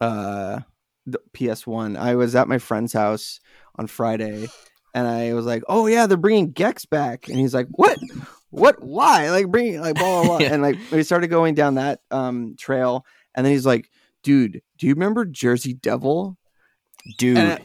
[0.02, 0.62] uh,
[1.06, 1.98] the PS One.
[1.98, 3.40] I was at my friend's house
[3.78, 4.48] on Friday,
[4.94, 7.98] and I was like, "Oh yeah, they're bringing Gex back," and he's like, "What?"
[8.52, 8.82] What?
[8.82, 9.32] Why?
[9.32, 10.54] Like bringing like blah blah blah, Yeah.
[10.54, 13.90] and like we started going down that um trail, and then he's like,
[14.26, 16.38] "Dude, do you remember Jersey Devil?"
[17.18, 17.38] dude.
[17.38, 17.60] I,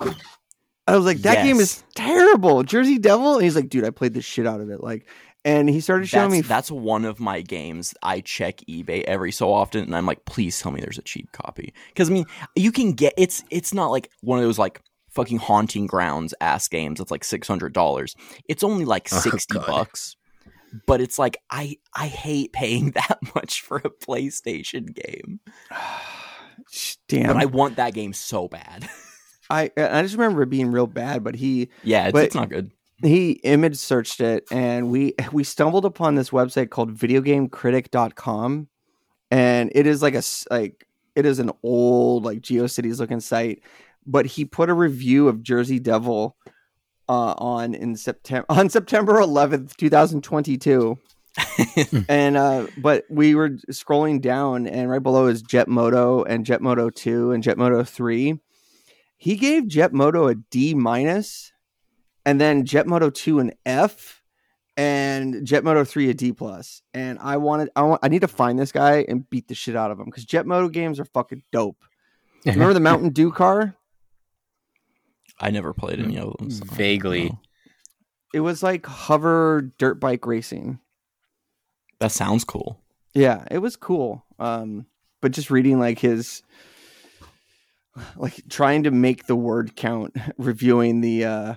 [0.87, 2.63] I was like, that game is terrible.
[2.63, 3.35] Jersey Devil.
[3.35, 4.83] And he's like, dude, I played the shit out of it.
[4.83, 5.09] Like,
[5.45, 6.49] and he started showing that's, me.
[6.49, 7.95] that's one of my games.
[8.03, 11.33] I check eBay every so often, and I'm like, please tell me there's a cheap
[11.33, 11.73] copy.
[11.89, 15.39] Because I mean, you can get it's it's not like one of those like fucking
[15.39, 18.15] haunting grounds ass games that's like six hundred dollars.
[18.49, 19.67] It's only like Oh, sixty God.
[19.67, 20.17] bucks.
[20.87, 25.41] But it's like I I hate paying that much for a PlayStation game.
[27.09, 27.29] Damn.
[27.29, 28.89] But I, want that game so bad.
[29.51, 32.49] I I just remember it being real bad, but he yeah, it's, But- it's not
[32.51, 32.71] good.
[33.03, 38.69] he image searched it and we we stumbled upon this website called videogamecritic.com
[39.31, 43.63] and it is like a s- like it is an old like geocities looking site
[44.07, 46.37] but he put a review of jersey devil
[47.09, 50.99] uh, on in september on september 11th 2022
[52.09, 56.61] and uh but we were scrolling down and right below is jet moto and jet
[56.61, 58.39] moto 2 and jet moto 3
[59.17, 61.53] he gave jet moto a d minus
[62.27, 64.23] and then jet moto 2 an f
[64.77, 66.83] and jet moto 3 a d plus.
[66.95, 69.77] And i wanted i want i need to find this guy and beat the shit
[69.77, 71.85] out of him because jet moto games are fucking dope.
[72.47, 73.77] Remember the mountain dew car?
[75.39, 76.51] I never played any of them.
[76.51, 77.33] so Vaguely.
[78.33, 80.81] it was like hover dirt bike racing
[82.01, 82.81] That sounds cool.
[83.15, 84.25] Yeah, it was cool.
[84.39, 84.87] Um,
[85.21, 86.43] but just reading like his,
[88.17, 91.55] like trying to make the word count, reviewing the, uh,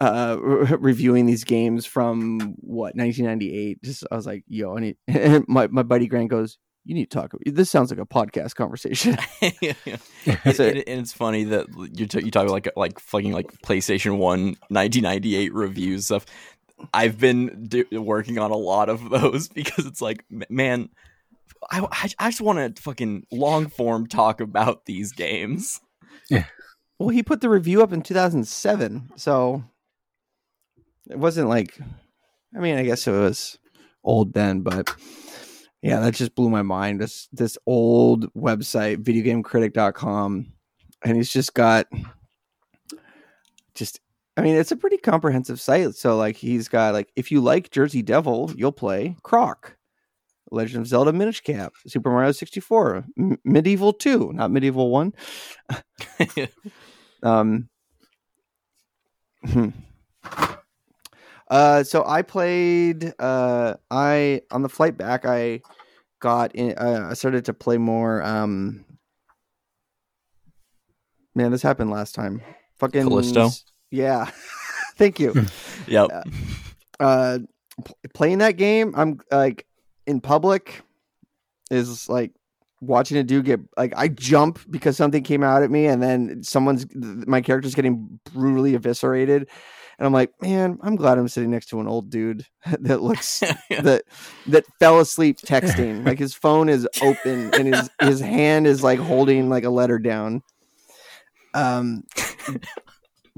[0.00, 3.82] uh, re- reviewing these games from what 1998.
[3.82, 4.96] Just I was like, yo, I need.
[5.48, 7.32] my my buddy Grant goes, you need to talk.
[7.44, 9.16] This sounds like a podcast conversation.
[9.60, 9.96] Yeah, yeah.
[10.44, 14.56] And, and it's funny that you t- you talk like like fucking like PlayStation One
[14.68, 16.26] 1998 reviews stuff.
[16.92, 20.88] I've been do- working on a lot of those because it's like, man,
[21.70, 25.80] I, I, I just want to fucking long form talk about these games.
[26.28, 26.44] Yeah.
[26.98, 29.64] Well, he put the review up in 2007, so
[31.08, 31.78] it wasn't like.
[32.54, 33.58] I mean, I guess it was
[34.02, 34.94] old then, but
[35.82, 37.00] yeah, that just blew my mind.
[37.00, 40.52] This this old website, videogamecritic.com,
[41.04, 41.86] and he's just got
[43.74, 44.00] just.
[44.36, 45.94] I mean, it's a pretty comprehensive site.
[45.94, 49.76] So, like, he's got like, if you like Jersey Devil, you'll play Croc,
[50.50, 55.12] Legend of Zelda Minish Cap, Super Mario 64, M- MediEvil 2, not MediEvil 1.
[57.22, 57.68] Um,
[59.44, 59.68] hmm.
[61.48, 63.12] uh, so I played.
[63.18, 65.60] Uh, I on the flight back, I
[66.20, 66.76] got in.
[66.76, 68.22] Uh, I started to play more.
[68.22, 68.84] Um,
[71.34, 72.42] man, this happened last time.
[72.78, 73.50] Fucking Callisto?
[73.90, 74.30] Yeah.
[74.96, 75.46] Thank you.
[75.86, 76.10] yep.
[76.98, 77.38] uh,
[77.84, 79.66] pl- playing that game, I'm like
[80.06, 80.82] in public
[81.70, 82.32] is like
[82.80, 86.42] watching a dude get like I jump because something came out at me, and then
[86.42, 89.48] someone's my character's getting brutally eviscerated,
[90.00, 92.46] and I'm like, man, I'm glad I'm sitting next to an old dude
[92.80, 94.02] that looks that
[94.46, 96.06] that fell asleep texting.
[96.06, 99.98] Like his phone is open and his his hand is like holding like a letter
[99.98, 100.42] down.
[101.52, 102.04] Um,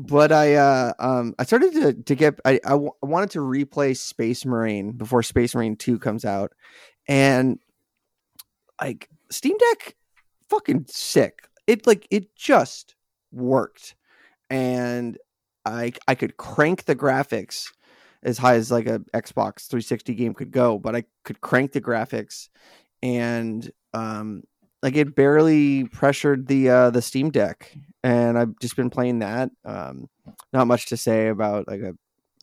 [0.07, 3.39] but I uh um I started to to get I I, w- I wanted to
[3.39, 6.53] replay Space Marine before Space Marine Two comes out,
[7.09, 7.59] and
[8.81, 9.95] like Steam Deck,
[10.49, 11.49] fucking sick.
[11.67, 12.97] It like it just
[13.31, 13.95] worked,
[14.51, 15.17] and
[15.65, 17.71] I I could crank the graphics
[18.25, 21.81] as high as like a Xbox 360 game could go, but I could crank the
[21.81, 22.49] graphics
[23.03, 24.43] and um
[24.83, 29.51] like it barely pressured the uh the Steam Deck and I've just been playing that.
[29.65, 30.09] Um
[30.53, 31.95] not much to say about like a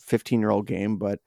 [0.01, 1.19] 15 year old game, but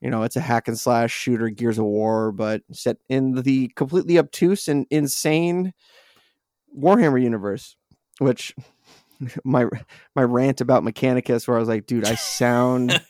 [0.00, 3.68] you know, it's a hack and slash shooter Gears of War, but set in the
[3.74, 5.74] completely obtuse and insane
[6.76, 7.76] Warhammer universe,
[8.18, 8.54] which
[9.44, 9.66] my
[10.14, 13.00] my rant about Mechanicus where I was like, dude, I sound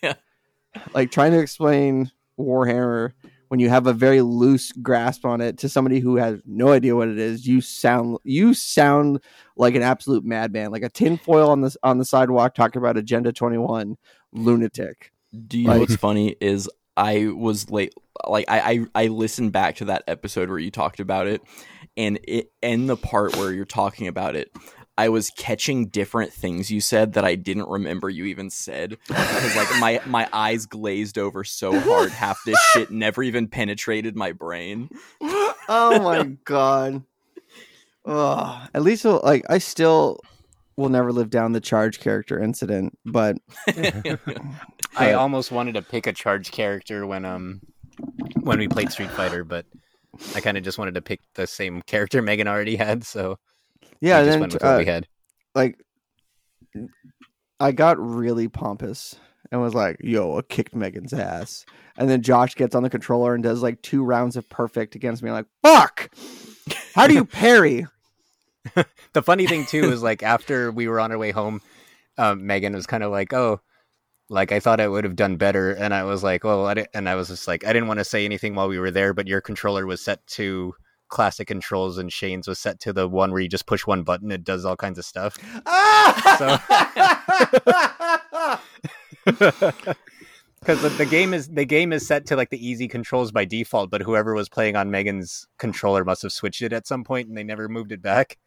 [0.95, 3.13] like trying to explain Warhammer
[3.49, 6.95] when you have a very loose grasp on it to somebody who has no idea
[6.95, 9.21] what it is, you sound you sound
[9.57, 13.33] like an absolute madman, like a tinfoil on the on the sidewalk talking about Agenda
[13.33, 13.97] Twenty One
[14.33, 15.13] lunatic.
[15.47, 17.95] Do you know what's funny is I was late
[18.27, 21.43] like I, I I listened back to that episode where you talked about it
[21.97, 24.51] and it and the part where you're talking about it
[24.99, 29.57] I was catching different things you said that I didn't remember you even said because
[29.57, 34.33] like my my eyes glazed over so hard half this shit never even penetrated my
[34.33, 34.91] brain.
[35.23, 37.05] oh my god.
[38.07, 38.69] Ugh.
[38.75, 40.19] At least like I still
[40.77, 43.37] will never live down the charge character incident, but
[44.97, 47.61] I almost wanted to pick a charge character when um
[48.41, 49.65] when we played Street Fighter, but
[50.35, 53.39] I kind of just wanted to pick the same character Megan already had, so
[54.01, 55.07] yeah, we then went with what uh, we had.
[55.55, 55.79] like
[57.61, 59.17] I got really pompous
[59.51, 61.65] and was like, "Yo, I kicked Megan's ass."
[61.97, 65.23] And then Josh gets on the controller and does like two rounds of perfect against
[65.23, 65.31] me.
[65.31, 66.11] I'm like, "Fuck!
[66.95, 67.87] How do you parry?"
[69.15, 71.63] The funny thing too is like after we were on our way home,
[72.19, 73.61] um, Megan was kind of like, "Oh,
[74.29, 77.09] like I thought I would have done better," and I was like, "Well," I and
[77.09, 79.27] I was just like, I didn't want to say anything while we were there, but
[79.27, 80.75] your controller was set to
[81.09, 84.31] classic controls, and Shane's was set to the one where you just push one button,
[84.31, 85.37] it does all kinds of stuff.
[89.25, 89.83] Because
[90.83, 93.91] the, the game is the game is set to like the easy controls by default,
[93.91, 97.37] but whoever was playing on Megan's controller must have switched it at some point, and
[97.37, 98.39] they never moved it back.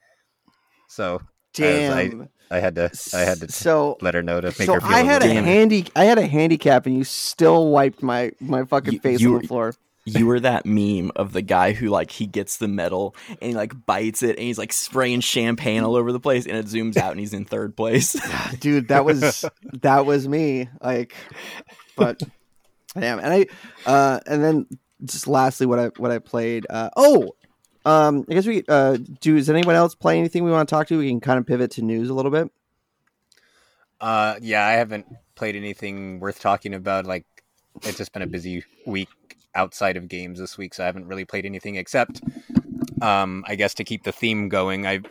[0.88, 1.22] So
[1.54, 2.28] Damn.
[2.50, 4.90] I had to I had to so let her know to make so her feel.
[4.90, 5.48] I a had a little Damn it.
[5.48, 9.36] handy I had a handicap and you still wiped my my fucking You- face you
[9.36, 9.74] on the floor.
[10.06, 13.54] You were that meme of the guy who like he gets the medal and he
[13.54, 16.98] like bites it and he's like spraying champagne all over the place and it zooms
[16.98, 18.16] out and he's in third place.
[18.60, 19.46] dude that was
[19.82, 21.14] that was me like
[21.96, 22.22] but
[23.00, 23.46] damn and i
[23.86, 24.66] uh and then
[25.06, 27.30] just lastly what i what i played uh oh
[27.86, 30.88] um i guess we uh do is anyone else play anything we want to talk
[30.88, 32.52] to we can kind of pivot to news a little bit
[34.02, 37.06] Uh, yeah, I haven't played anything worth talking about.
[37.06, 37.26] Like,
[37.84, 39.10] it's just been a busy week
[39.56, 42.22] outside of games this week, so I haven't really played anything except,
[43.02, 44.86] um, I guess to keep the theme going.
[44.88, 45.02] I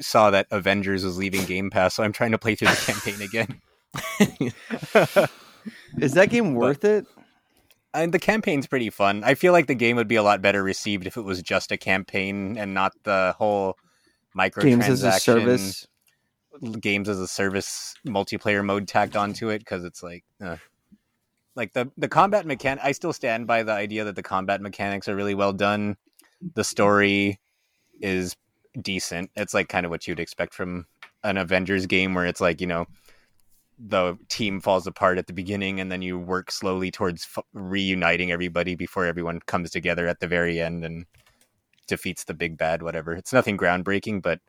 [0.00, 3.22] saw that Avengers is leaving Game Pass, so I'm trying to play through the campaign
[3.22, 3.60] again.
[5.98, 7.06] is that game worth it
[7.92, 9.24] And the campaign's pretty fun.
[9.24, 11.72] I feel like the game would be a lot better received if it was just
[11.72, 13.76] a campaign and not the whole
[14.36, 15.86] microtransaction games as a service
[16.80, 20.56] games as a service multiplayer mode tacked onto it because it's like uh,
[21.60, 22.82] like the the combat mechanic.
[22.82, 25.96] I still stand by the idea that the combat mechanics are really well done.
[26.54, 27.38] The story
[28.00, 28.34] is
[28.80, 29.30] decent.
[29.36, 30.86] It's like kind of what you'd expect from
[31.22, 32.86] an Avengers game, where it's like you know
[33.78, 38.32] the team falls apart at the beginning, and then you work slowly towards f- reuniting
[38.32, 41.04] everybody before everyone comes together at the very end and
[41.86, 42.82] defeats the big bad.
[42.82, 43.12] Whatever.
[43.12, 44.40] It's nothing groundbreaking, but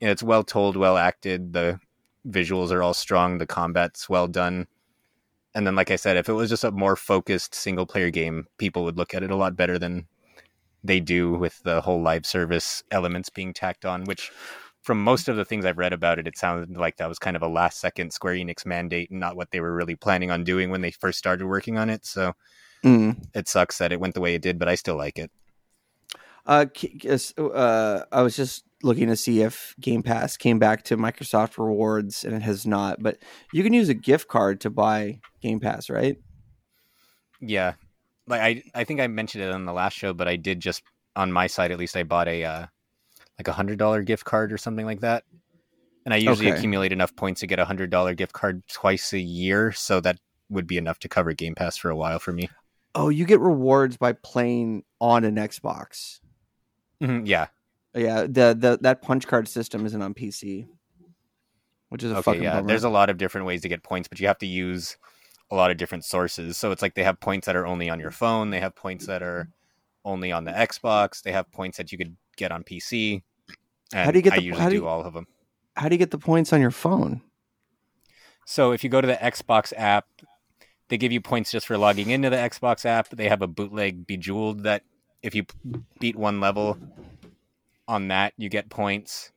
[0.00, 1.54] it's well told, well acted.
[1.54, 1.80] The
[2.28, 3.38] visuals are all strong.
[3.38, 4.68] The combat's well done.
[5.54, 8.46] And then, like I said, if it was just a more focused single player game,
[8.58, 10.06] people would look at it a lot better than
[10.82, 14.30] they do with the whole live service elements being tacked on, which
[14.82, 17.36] from most of the things I've read about it, it sounded like that was kind
[17.36, 20.42] of a last second Square Enix mandate and not what they were really planning on
[20.42, 22.04] doing when they first started working on it.
[22.04, 22.32] So
[22.82, 23.16] Mm.
[23.34, 25.30] it sucks that it went the way it did, but I still like it.
[26.44, 26.66] Uh,
[27.38, 32.24] uh, I was just looking to see if Game Pass came back to Microsoft Rewards,
[32.24, 33.02] and it has not.
[33.02, 33.18] But
[33.52, 36.16] you can use a gift card to buy Game Pass, right?
[37.40, 37.74] Yeah.
[38.26, 40.82] Like I I think I mentioned it on the last show, but I did just
[41.16, 42.66] on my side at least I bought a uh
[43.38, 45.24] like a hundred dollar gift card or something like that.
[46.04, 46.58] And I usually Okay.
[46.58, 50.18] accumulate enough points to get a hundred dollar gift card twice a year, so that
[50.50, 52.48] would be enough to cover Game Pass for a while for me.
[52.94, 56.20] Oh, you get rewards by playing on an Xbox.
[57.02, 57.48] Mhm, yeah.
[57.94, 60.66] Yeah, the, the that punch card system isn't on PC,
[61.90, 62.54] which is a Okay, fucking yeah.
[62.56, 62.68] bummer.
[62.68, 64.96] There's a lot of different ways to get points, but you have to use
[65.50, 66.56] a lot of different sources.
[66.56, 69.06] So it's like they have points that are only on your phone, they have points
[69.06, 69.48] that are
[70.04, 73.22] only on the Xbox, they have points that you could get on PC.
[73.92, 75.26] And How do you get I the- usually how do do all of them.
[75.76, 77.20] How do you get the points on your phone?
[78.46, 80.06] So if you go to the Xbox app,
[80.88, 83.08] they give you points just for logging into the Xbox app.
[83.10, 84.82] They have a bootleg Bejeweled that
[85.22, 85.44] if you
[86.00, 86.76] beat one level
[87.88, 89.32] on that, you get points.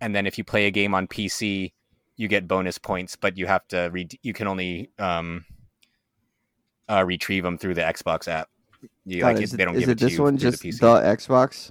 [0.00, 1.72] And then if you play a game on PC,
[2.16, 4.18] you get bonus points, but you have to read.
[4.22, 5.44] you can only um,
[6.88, 8.48] uh, retrieve them through the Xbox app.
[9.04, 10.62] You, God, like, is they it, don't is give it it this you one just
[10.62, 10.76] the the.
[11.00, 11.70] Xbox,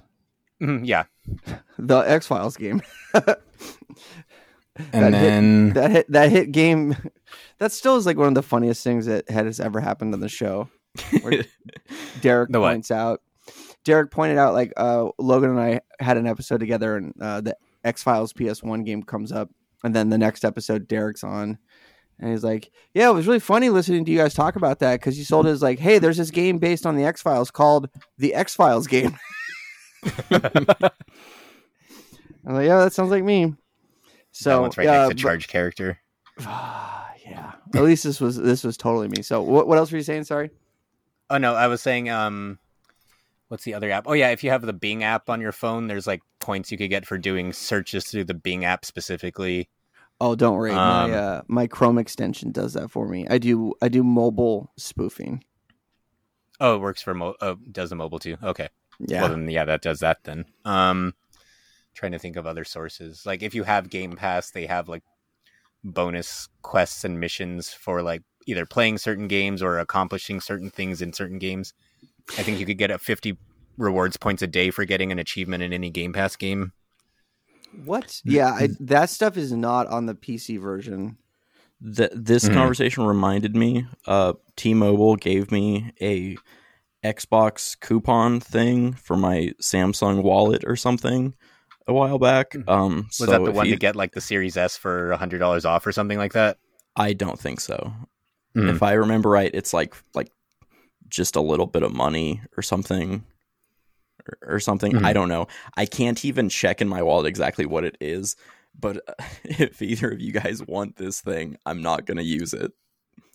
[0.60, 1.04] Mhm, yeah,
[1.78, 2.82] the X Files game?
[3.14, 3.34] and
[4.92, 6.96] That hit- then that hit that hit game
[7.58, 10.28] that still is like one of the funniest things that has ever happened on the
[10.28, 10.68] show
[11.22, 11.44] Where
[12.20, 13.20] derek The points out
[13.84, 17.56] derek pointed out like uh llogan and i had an episode together and uh the
[17.84, 19.50] x-files ps1 game comes up
[19.84, 21.58] and then the next episode derek's on
[22.18, 25.00] and he's like yeah it was really funny listening to you guys talk about that
[25.00, 27.88] because you sold it as like hey there's this game based on the x-files called
[28.18, 29.16] the x-files game
[30.30, 30.40] i'm
[32.44, 33.54] like yeah that sounds like me
[34.38, 35.98] so that one's right yeah, next to but- charge character.
[36.40, 37.52] yeah.
[37.74, 39.22] At least this was this was totally me.
[39.22, 40.24] So what what else were you saying?
[40.24, 40.50] Sorry.
[41.28, 42.58] Oh no, I was saying um
[43.48, 44.04] what's the other app?
[44.06, 46.78] Oh yeah, if you have the Bing app on your phone, there's like points you
[46.78, 49.68] could get for doing searches through the Bing app specifically.
[50.20, 50.72] Oh, don't worry.
[50.72, 53.26] Um, my uh, my Chrome extension does that for me.
[53.28, 55.44] I do I do mobile spoofing.
[56.60, 58.36] Oh, it works for mo- oh, does the mobile too.
[58.42, 58.68] Okay.
[58.98, 59.22] Yeah.
[59.22, 60.44] Well then yeah, that does that then.
[60.64, 61.14] Um
[61.94, 63.24] trying to think of other sources.
[63.26, 65.02] Like if you have Game Pass, they have like
[65.84, 71.12] bonus quests and missions for like either playing certain games or accomplishing certain things in
[71.12, 71.74] certain games.
[72.36, 73.38] I think you could get a 50
[73.76, 76.72] rewards points a day for getting an achievement in any Game Pass game.
[77.84, 78.20] what?
[78.24, 81.16] Yeah, I, that stuff is not on the PC version.
[81.96, 82.54] Th- this Mhm.
[82.54, 83.86] conversation reminded me.
[84.06, 86.36] Uh, T-Mobile gave me a
[87.04, 91.34] Xbox coupon thing for my Samsung wallet or something
[91.86, 92.54] a while back.
[92.66, 92.98] Um, Hmm.
[93.06, 95.64] Was so that the one you- to get like the Series S for hundred dollars
[95.64, 96.58] off or something like that?
[96.96, 97.92] I don't think so.
[98.56, 98.70] Mhm.
[98.74, 100.32] If I remember right, it's like like
[101.08, 103.24] just a little bit of money or something.
[104.42, 104.92] Or, or something.
[104.92, 105.04] Mhm.
[105.04, 105.46] I don't know.
[105.76, 108.36] I can't even check in my wallet exactly what it is.
[108.78, 112.52] But uh, if either of you guys want this thing, I'm not going to use
[112.54, 112.72] it.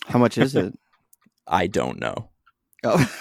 [0.06, 0.78] How much is it?
[1.48, 2.30] I don't know.
[2.84, 3.12] oh.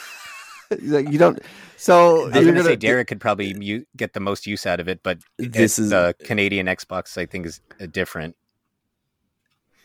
[0.80, 1.38] you don't.
[1.76, 4.46] So I was you're going to say gonna- Derek could probably u- get the most
[4.46, 7.18] use out of it, but This it- is the Canadian Xbox.
[7.18, 8.36] I think is uh, different.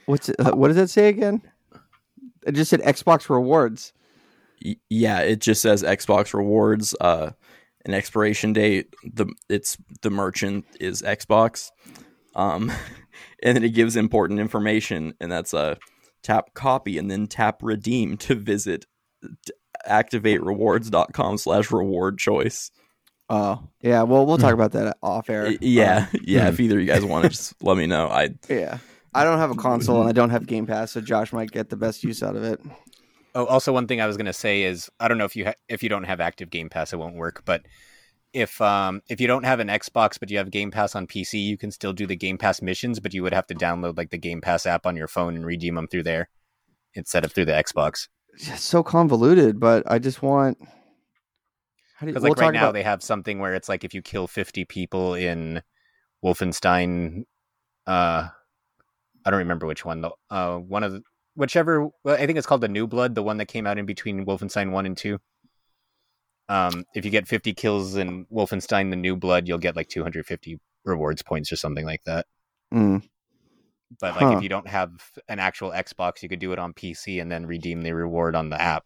[0.05, 1.41] What's it, uh, what does that say again?
[2.45, 3.91] It just said Xbox rewards.
[4.89, 7.31] Yeah it just says xbox rewards uh
[7.85, 11.71] an expiration date the it's the merchant is xbox
[12.35, 12.71] um
[13.43, 15.75] and then it gives important information and that's uh
[16.23, 18.85] tap copy and then tap redeem to visit
[19.45, 19.53] t-
[19.87, 22.71] activaterewards.com slash reward choice
[23.29, 24.03] Oh yeah.
[24.03, 25.51] Well, we'll talk about that off air.
[25.59, 26.47] Yeah yeah Hmm.
[26.53, 28.77] if either of you guys want to just let me know i Uh, yeah.
[29.13, 31.69] I don't have a console and I don't have Game Pass, so Josh might get
[31.69, 32.61] the best use out of it.
[33.37, 35.45] Oh, also one thing I was going to say is I don't know if you
[35.45, 37.43] ha- if you don't have active Game Pass, it won't work.
[37.45, 37.61] But
[38.33, 41.45] if um if you don't have an Xbox but you have Game Pass on PC,
[41.45, 44.09] you can still do the Game Pass missions, but you would have to download like
[44.09, 46.29] the Game Pass app on your phone and redeem them through there
[46.95, 48.07] instead of through the Xbox.
[48.37, 49.59] just so convoluted.
[49.59, 50.57] But I just want.
[51.95, 53.69] How do you, Because we'll like right talk now about- they have something where it's
[53.69, 55.61] like if you kill fifty people in
[56.23, 57.23] Wolfenstein,
[57.85, 58.27] uh,
[59.25, 60.01] I don't remember which one.
[60.01, 61.01] The uh, one of the,
[61.37, 63.85] whichever well, I think it's called the New Blood, the one that came out in
[63.85, 65.19] between Wolfenstein one and two.
[66.49, 70.03] Um, if you get fifty kills in Wolfenstein: The New Blood, you'll get like two
[70.03, 72.25] hundred fifty rewards points or something like that.
[72.73, 73.03] Mm.
[74.01, 74.37] But like Huh.
[74.37, 74.91] if you don't have
[75.29, 78.49] an actual Xbox, you could do it on PC and then redeem the reward on
[78.49, 78.83] the app.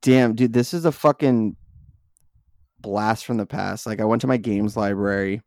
[0.00, 1.56] Damn, dude, this is a fucking
[2.80, 3.86] blast from the past.
[3.86, 5.42] Like I went to my games library,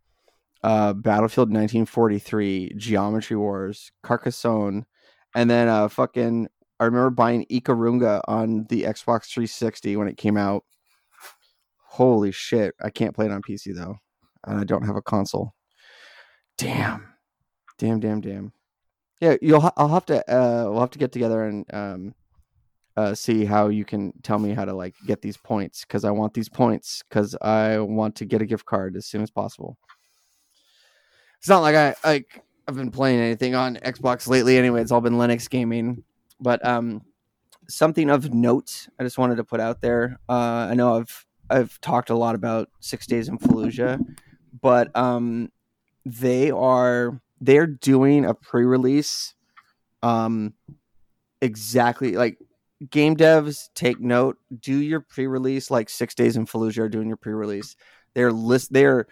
[0.63, 4.85] uh Battlefield 1943, Geometry Wars, Carcassonne,
[5.35, 6.47] and then uh fucking
[6.79, 10.63] I remember buying Ikaruga on the Xbox 360 when it came out.
[11.77, 13.97] Holy shit, I can't play it on PC though.
[14.45, 15.53] And I don't have a console.
[16.57, 17.13] Damn.
[17.79, 18.53] Damn, damn, damn.
[19.19, 22.15] Yeah, you'll ha- I'll have to uh we'll have to get together and um
[22.97, 26.09] uh, see how you can tell me how to like get these points because I
[26.09, 29.77] want these points because I want to get a gift card as soon as possible.
[31.37, 34.81] It's not like I like I've been playing anything on Xbox lately anyway.
[34.81, 36.03] It's all been Linux gaming,
[36.39, 37.01] but um,
[37.69, 40.19] something of note I just wanted to put out there.
[40.27, 43.99] Uh, I know I've I've talked a lot about Six Days in Fallujah,
[44.61, 45.49] but um,
[46.05, 49.33] they are they're doing a pre-release
[50.03, 50.53] um
[51.41, 52.37] exactly like
[52.89, 57.17] game devs take note do your pre-release like six days in fallujah are doing your
[57.17, 57.75] pre-release
[58.13, 59.07] they're list they're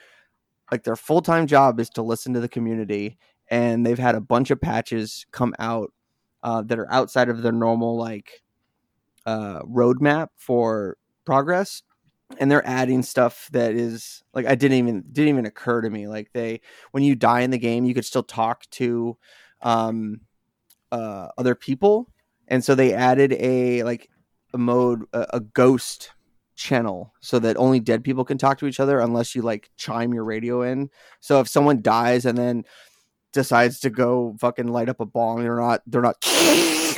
[0.72, 3.18] like their full-time job is to listen to the community
[3.50, 5.92] and they've had a bunch of patches come out
[6.44, 8.44] uh, that are outside of their normal like
[9.26, 11.82] uh, roadmap for progress.
[12.40, 16.08] And they're adding stuff that is like i didn't even didn't even occur to me.
[16.08, 19.16] Like they when you die in the game you could still talk to
[19.62, 20.22] um
[20.92, 22.12] uh other people.
[22.48, 24.10] And so they added a like
[24.56, 26.12] a mode a, a ghost
[26.56, 30.14] channel so that only dead people can talk to each other unless you like chime
[30.14, 30.90] your radio in.
[31.20, 32.64] So if someone dies and then
[33.36, 36.16] decides to go fucking light up a bomb they're not they're not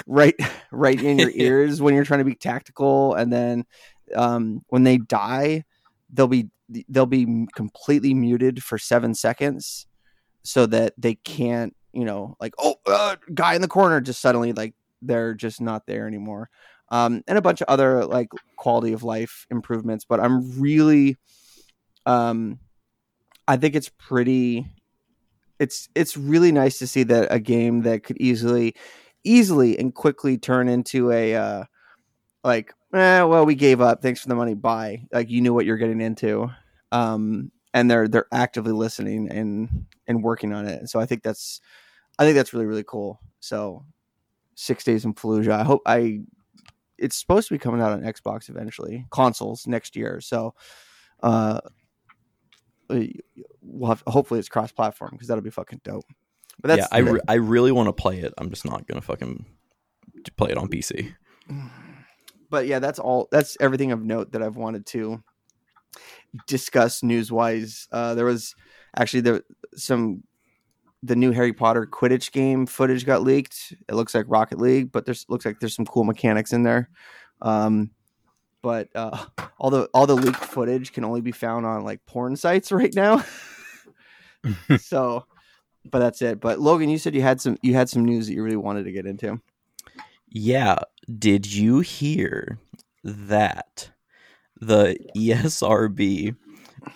[0.08, 0.36] right
[0.72, 3.66] right in your ears when you're trying to be tactical and then
[4.16, 5.66] um when they die
[6.14, 6.48] they'll be
[6.90, 9.88] they'll be completely muted for seven seconds
[10.44, 14.54] so that they can't you know like oh uh, guy in the corner just suddenly
[14.54, 16.50] like they're just not there anymore.
[16.90, 21.18] Um and a bunch of other like quality of life improvements but i'm really
[22.06, 22.60] um
[23.48, 24.66] i think it's pretty
[25.60, 28.76] it's it's really nice to see that a game that could easily
[29.24, 31.64] easily and quickly turn into a uh
[32.44, 34.02] like eh, well we gave up.
[34.02, 34.54] Thanks for the money.
[34.54, 35.08] Bye.
[35.12, 36.50] Like you knew what you're getting into
[36.92, 40.90] um and they're they're actively listening and and working on it.
[40.90, 41.62] So i think that's
[42.20, 43.20] i think that's really really cool.
[43.40, 43.86] So
[44.56, 46.20] six days in fallujah i hope i
[46.98, 50.22] it's supposed to be coming out on xbox eventually consoles next year.
[50.22, 50.54] So
[51.24, 51.62] uh
[52.90, 56.06] we'll have, hopefully it's cross platform because that'll be fucking dope
[56.62, 58.34] but that's yeah, I, re- I really want to play it.
[58.38, 59.46] I'm just not gonna fucking
[60.38, 61.14] play it on PC.
[62.50, 63.28] but yeah, that's all.
[63.32, 65.24] That's everything of note that I've wanted to
[66.48, 67.88] discuss news wise.
[67.92, 68.56] Uh, there was
[68.96, 69.42] actually there
[69.76, 70.24] some
[71.04, 73.74] the new Harry Potter Quidditch game footage got leaked.
[73.88, 76.90] It looks like Rocket League, but there's looks like there's some cool mechanics in there.
[77.42, 77.92] Um,
[78.68, 79.26] but uh,
[79.60, 82.94] all the all the leaked footage can only be found on like porn sites right
[82.94, 83.24] now.
[84.78, 85.26] so,
[85.90, 86.42] but that's it.
[86.42, 88.84] But Llogan, you said you had some you had some news that you really wanted
[88.84, 89.40] to get into.
[90.28, 90.80] Yeah,
[91.18, 92.60] did you hear
[93.06, 93.90] that
[94.60, 96.36] the ESRB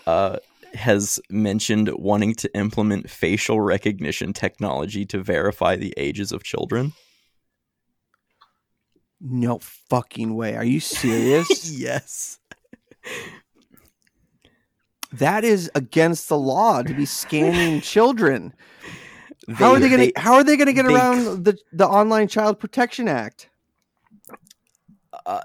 [0.06, 0.38] uh,
[0.74, 6.92] has mentioned wanting to implement facial recognition technology to verify the ages of children?
[9.24, 10.56] No fucking way.
[10.56, 11.70] Are you serious?
[11.80, 12.40] yes.
[15.14, 18.54] that is against the law to be scanning children.
[19.56, 21.88] How are they going to how are they going to get they- around the the
[21.88, 23.50] Online Child Protection Act?
[25.26, 25.42] Uh,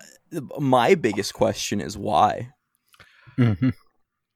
[0.58, 2.52] my biggest question is why.
[3.38, 3.72] Mhm.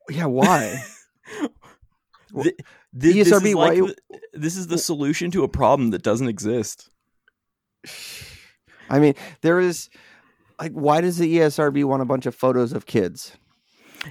[0.08, 0.82] Yeah, why?
[2.32, 2.54] Well, Th-
[3.00, 5.90] th- this, ESRB, is why like you- the, this is the solution to a problem
[5.90, 6.88] that doesn't exist.
[8.90, 9.88] I mean, there is
[10.60, 13.36] like why does the ESRB want a bunch of photos of kids?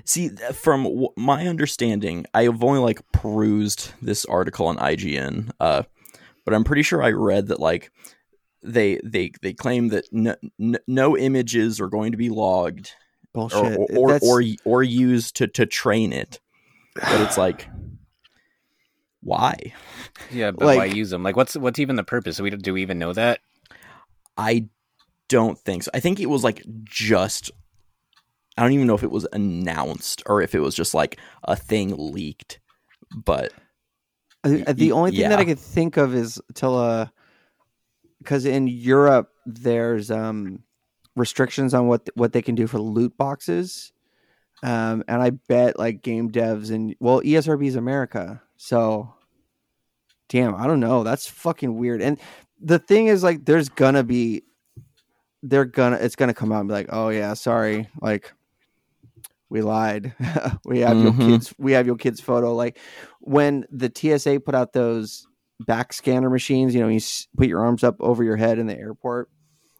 [0.05, 5.83] See, from w- my understanding, I have only like perused this article on IGN, uh,
[6.45, 7.91] but I'm pretty sure I read that like
[8.63, 12.91] they they they claim that no, no, no images are going to be logged
[13.33, 13.77] or Bullshit.
[13.77, 16.39] or or, That's- or or used to to train it.
[16.95, 17.67] But it's like,
[19.21, 19.55] why?
[20.31, 21.23] Yeah, but why use them?
[21.23, 22.37] Like, what's what's even the purpose?
[22.37, 23.39] Do we do we even know that?
[24.39, 24.69] I
[25.27, 25.91] don't think so.
[25.93, 27.51] I think it was like just.
[28.57, 31.55] I don't even know if it was announced or if it was just like a
[31.55, 32.59] thing leaked,
[33.15, 33.53] but
[34.43, 37.07] Uh, The only thing that I could think of is till uh,
[38.19, 40.63] because in Europe there's um
[41.15, 43.91] restrictions on what what they can do for loot boxes,
[44.63, 49.13] um, and I bet like game devs and well ESRB is America, so
[50.27, 51.03] damn, I don't know.
[51.03, 52.01] That's fucking weird.
[52.01, 52.19] And
[52.61, 54.43] the thing is, like, there's gonna be,
[55.43, 58.33] they're gonna, it's gonna come out and be like, oh yeah, sorry, like.
[59.51, 60.13] We lied.
[60.65, 61.25] we have your Mhm.
[61.25, 61.53] kids.
[61.57, 62.53] We have your kids' photo.
[62.53, 62.77] Like
[63.19, 65.25] when the TSA put out those
[65.61, 66.99] back scanner machines, you know, you
[67.35, 69.27] put your arms up over your head in the airport.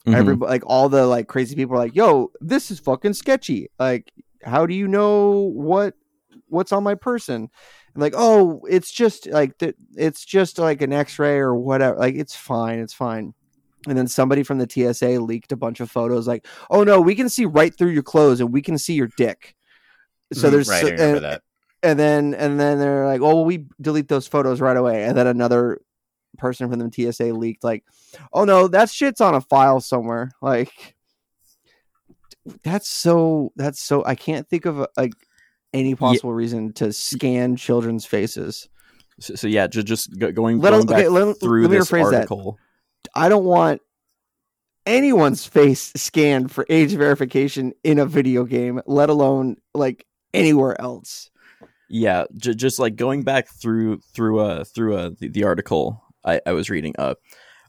[0.08, 0.16] mhm.
[0.16, 4.12] Everybody, like all the like crazy people, are like, "Yo, this is fucking sketchy." Like,
[4.44, 5.94] how do you know what
[6.48, 7.50] what's on my person?
[8.00, 9.54] Like, oh, it's just like
[9.96, 11.98] it's just like an X-ray or whatever.
[11.98, 13.34] Like, it's fine, it's fine.
[13.88, 17.16] And then somebody from the TSA leaked a bunch of photos, like, "Oh no, we
[17.16, 19.56] can see right through your clothes and we can see your dick."
[20.34, 20.82] So Mhm, there's right.
[20.82, 21.42] so- and- that.
[21.82, 25.18] and then and then they're like, "Oh, well, we delete those photos right away." And
[25.18, 25.80] then another
[26.38, 27.84] person from the TSA leaked, like,
[28.34, 30.96] "Oh no, that shit's on a file somewhere." Like,
[32.64, 35.14] that's so that's so I can't think of like
[35.74, 38.68] any possible reason to scan children's faces.
[39.20, 41.72] So, so yeah, just just go- going, Let going us- back okay, let- through let
[41.72, 42.16] me this rephrase that.
[42.18, 42.58] article.
[43.16, 43.82] I don't want
[44.86, 51.30] anyone's face scanned for age verification in a video game, let alone like anywhere else.
[51.90, 56.40] Yeah, j- just like going back through through uh through uh the, the article I,
[56.46, 56.94] I was reading.
[57.00, 57.16] Uh,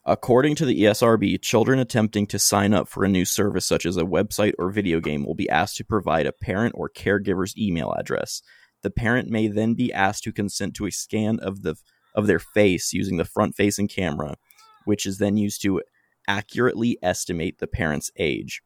[0.04, 3.96] according to the ESRB, children attempting to sign up for a new service such as
[3.96, 7.92] a website or video game will be asked to provide a parent or caregiver's email
[7.92, 8.42] address.
[8.82, 11.76] The parent may then be asked to consent to a scan of the
[12.14, 14.36] of their face using the front-facing camera,
[14.84, 15.80] which is then used to
[16.26, 18.62] accurately estimate the parent's age.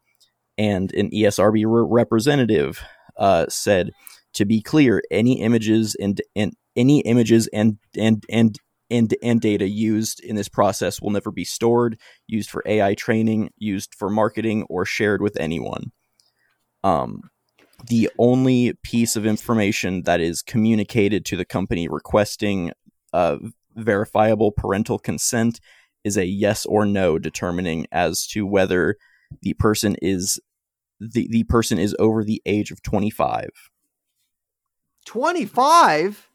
[0.57, 2.83] And an ESRB re- representative
[3.19, 3.91] uh, said
[4.35, 8.59] to be clear, any images and and any images and and and
[8.91, 13.51] and and data used in this process will never be stored, used for AI training,
[13.57, 15.93] used for marketing, or shared with anyone.
[16.83, 17.31] Um,
[17.87, 22.73] the only piece of information that is communicated to the company requesting
[23.13, 23.39] uh,
[23.75, 25.61] verifiable parental consent
[26.05, 28.97] is a yes or no, determining as to whether
[29.43, 30.41] the person is
[31.01, 33.49] the, the person is over the age of 25
[35.05, 36.29] Twenty five.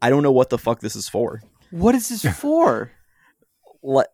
[0.00, 1.42] I don't know what the fuck this is for.
[1.70, 2.90] What is this for?
[3.80, 4.08] What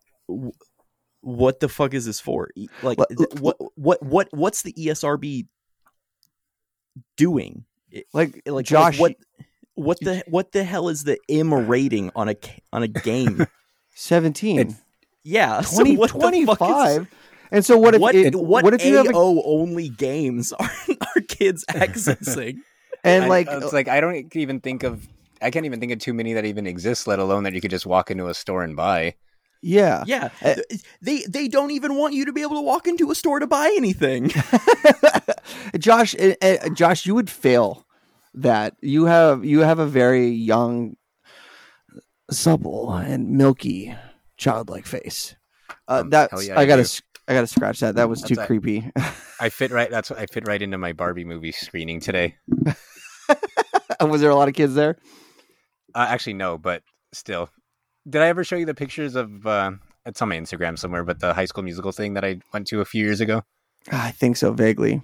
[1.21, 2.49] what the fuck is this for?
[2.81, 5.47] Like What- what what what what's the ESRB
[7.15, 7.65] doing?
[8.13, 9.15] Like, Like Josh, what
[9.75, 12.35] what the what the hell is the M rating on a
[12.73, 13.45] on a game?
[13.95, 14.59] seventeen.
[14.59, 14.73] It-
[15.23, 17.07] yeah, so 20, what the fuck is- 25?
[17.51, 20.69] And so what if what it, what, what if you have a, only games are
[21.15, 22.59] are kids accessing?
[23.03, 25.05] and I- like it's like I don't even think of
[25.41, 27.71] I can't even think of too many that even exist, let alone that you could
[27.71, 29.15] just walk into a store and buy.
[29.61, 30.55] yeah yeah, Uh,
[31.01, 33.47] they they don't even want you to be able to walk into a store to
[33.47, 34.31] buy anything.
[35.79, 37.85] Josh uh, uh, Josh you would fail
[38.33, 40.95] that you have you have a very young
[42.29, 43.95] supple and milky
[44.37, 45.35] childlike face
[45.87, 46.85] uh, Um, that's yeah, I I gotta do.
[46.85, 48.91] s- I gotta scratch that that was too That's a- creepy
[49.39, 49.89] I fit right.
[49.91, 52.37] That's what I fit right into my Barbie movie screening today.
[54.01, 54.97] was there a lot of kids there
[55.97, 57.49] Uh, actually, no, but still.
[58.07, 59.47] Did I ever show you the pictures of?
[59.47, 59.71] Uh,
[60.05, 62.81] it's on my Instagram somewhere, but the High School Musical thing that I went to
[62.81, 63.41] a few years ago.
[63.91, 65.01] I think so vaguely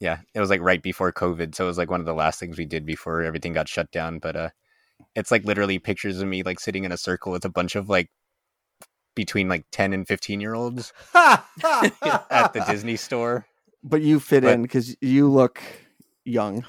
[0.00, 2.40] Yeah, it was like right before COVID, so it was like one of the last
[2.40, 4.18] things we did before everything got shut down.
[4.18, 4.48] But uh,
[5.14, 7.88] it's like literally pictures of me like sitting in a circle with a bunch of
[7.88, 8.10] like
[9.14, 11.44] between like ten and fifteen year olds at
[12.52, 13.46] the Disney store.
[13.84, 15.60] but you fit But- in because you look
[16.24, 16.64] young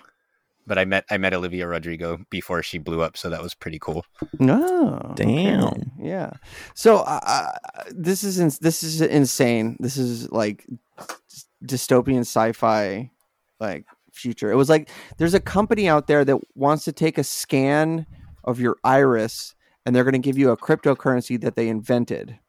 [0.68, 3.80] But I met I met Olivia Rodrigo before she blew up, so that was pretty
[3.80, 4.04] cool.
[4.40, 5.92] No, Damn.
[6.00, 6.32] yeah.
[6.74, 7.52] So uh, uh,
[7.92, 9.78] this is ins- this is insane.
[9.80, 10.66] This is like
[11.64, 13.12] dystopian sci-fi,
[13.60, 14.52] like future.
[14.52, 18.08] It was like there's a company out there that wants to take a scan
[18.44, 19.54] of your iris,
[19.86, 22.40] and they're going to give you a cryptocurrency that they invented.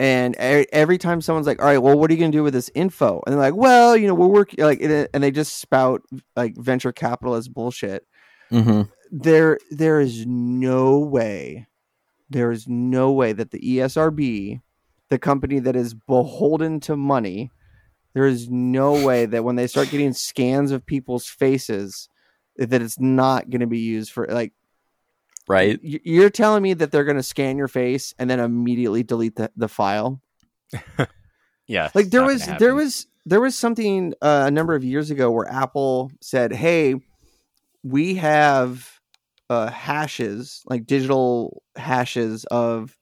[0.00, 2.54] And every time someone's like, "All right, well, what are you going to do with
[2.54, 6.02] this info?" and they're like, "Well, you know, we're working," like, and they just spout
[6.36, 8.04] like venture capitalist bullshit
[8.50, 8.82] mm-hmm.
[9.10, 11.66] there there is no way
[12.30, 14.60] there is no way that the ESRB
[15.10, 17.50] the company that is beholden to money
[18.14, 22.08] there is no way that when they start getting scans of people's faces
[22.56, 24.52] that it's not going to be used for like
[25.46, 25.78] Right?
[25.82, 29.50] you're telling me that they're going to scan your face and then immediately delete the,
[29.56, 30.20] the file?
[31.66, 35.30] Yeah, like there was there was there was something uh, a number of years ago
[35.30, 36.96] where apple said hey
[37.82, 39.00] we have
[39.48, 42.94] uh, hashes like digital hashes of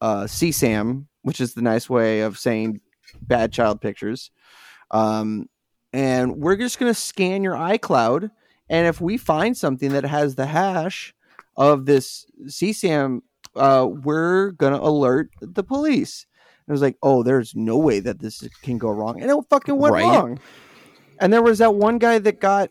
[0.00, 2.80] uh, csam which is the nice way of saying
[3.22, 4.30] bad child pictures.
[4.90, 5.48] Um,
[5.92, 8.30] and we're just going to scan your icloud
[8.68, 11.14] and if we find something that has the hash
[11.60, 13.20] of this csam
[13.54, 16.26] uh, we're going to alert the police
[16.68, 19.76] it was like, oh, there's no way that this can go wrong, and it fucking
[19.76, 20.04] went Right.
[20.04, 20.38] wrong.
[21.18, 22.70] And there was that one guy that got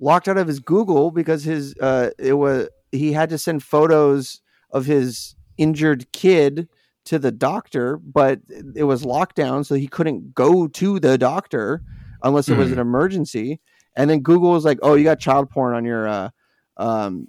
[0.00, 4.40] locked out of his Google because his uh, it was he had to send photos
[4.70, 6.66] of his injured kid
[7.04, 8.40] to the doctor, but
[8.74, 11.82] it was locked down, so he couldn't go to the doctor
[12.22, 12.74] unless it was Hmm.
[12.74, 13.60] an emergency.
[13.96, 16.30] And then Google was like, "Oh, you got child porn on your uh,
[16.78, 17.28] um,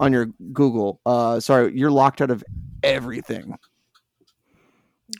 [0.00, 1.00] on your Google.
[1.06, 2.42] Uh, sorry, you're locked out of
[2.82, 3.56] everything."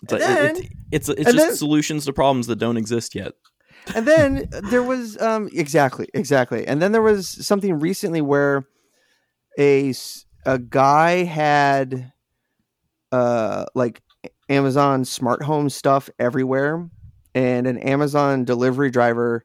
[0.03, 3.15] It's, like- then- it- it's, it's and just then- solutions to problems that don't exist
[3.15, 3.33] yet.
[3.95, 8.65] and then there was um exactly exactly and then there was something recently where
[9.59, 9.93] a
[10.47, 12.11] a guy had
[13.13, 14.01] uh like
[14.49, 16.89] amazon smart home stuff everywhere
[17.35, 19.45] and an amazon delivery driver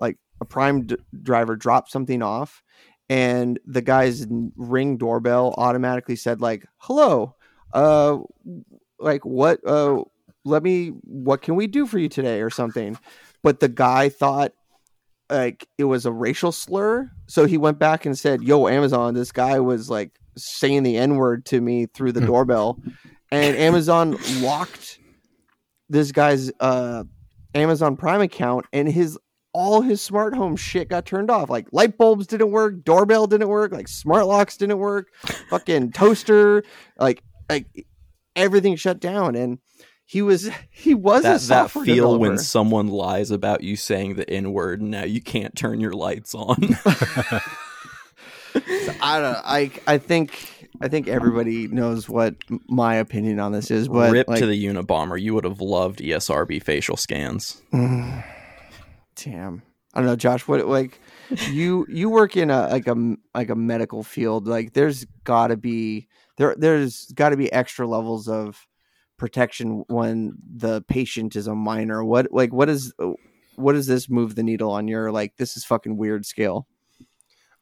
[0.00, 2.62] like a prime d- driver dropped something off
[3.08, 7.34] and the guy's ring doorbell automatically said like hello
[7.72, 8.18] uh
[8.98, 10.02] like what uh
[10.44, 12.98] let me what can we do for you today or something?
[13.42, 14.52] But the guy thought
[15.30, 17.10] like it was a racial slur.
[17.26, 21.44] So he went back and said yo amazon this guy was like saying the n-word
[21.46, 22.26] to me through the Hmm.
[22.26, 22.78] doorbell.
[23.30, 24.98] And amazon locked
[25.90, 27.04] this guy's uh
[27.54, 29.18] amazon prime account and his
[29.52, 33.48] all his smart home shit got turned off like light bulbs didn't work doorbell didn't
[33.48, 35.08] work like smart locks didn't work
[35.48, 36.62] fucking toaster
[36.98, 37.66] like like
[38.36, 39.58] everything shut down and
[40.04, 44.28] he was he was a That, that feel when someone lies about you saying the
[44.28, 46.56] N word and now you can't turn your lights on.
[49.02, 49.32] I don't.
[49.34, 49.40] Know.
[49.44, 52.36] I I think I think everybody knows what
[52.68, 55.20] my opinion on this is, but Rip like, to the Unabomber.
[55.20, 57.60] You would have loved ESRB facial scans.
[59.22, 59.62] Damn.
[59.94, 60.46] I don't know, Josh.
[60.46, 61.00] What like
[61.50, 64.46] you you work in a like a m- like a medical field.
[64.46, 68.66] Like there's got to be there there's got to be extra levels of
[69.16, 72.04] protection when the patient is a minor.
[72.04, 72.92] What like what is
[73.56, 76.66] what does this move the needle on your like this is fucking weird scale?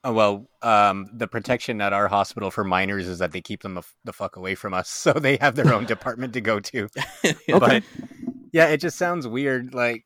[0.05, 3.75] Oh, well, um, the protection at our hospital for minors is that they keep them
[3.75, 6.61] the, f- the fuck away from us, so they have their own department to go
[6.61, 6.89] to.
[7.25, 7.59] Okay.
[7.59, 7.83] But
[8.53, 9.75] yeah, it just sounds weird.
[9.75, 10.05] Like,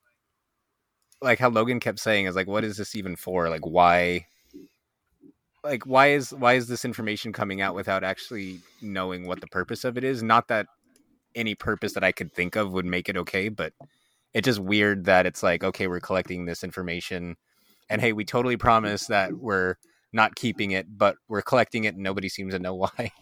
[1.23, 3.49] like how Llogan kept saying is like, what is this even for?
[3.49, 4.27] Like, why?
[5.63, 9.85] Like, why is why is this information coming out without actually knowing what the purpose
[9.85, 10.23] of it is?
[10.23, 10.67] Not that
[11.35, 13.73] any purpose that I could think of would make it okay, but
[14.33, 17.37] it's just weird that it's like, okay, we're collecting this information,
[17.91, 19.75] and hey, we totally promise that we're
[20.13, 23.13] not keeping it, but we're collecting it, and nobody seems to know why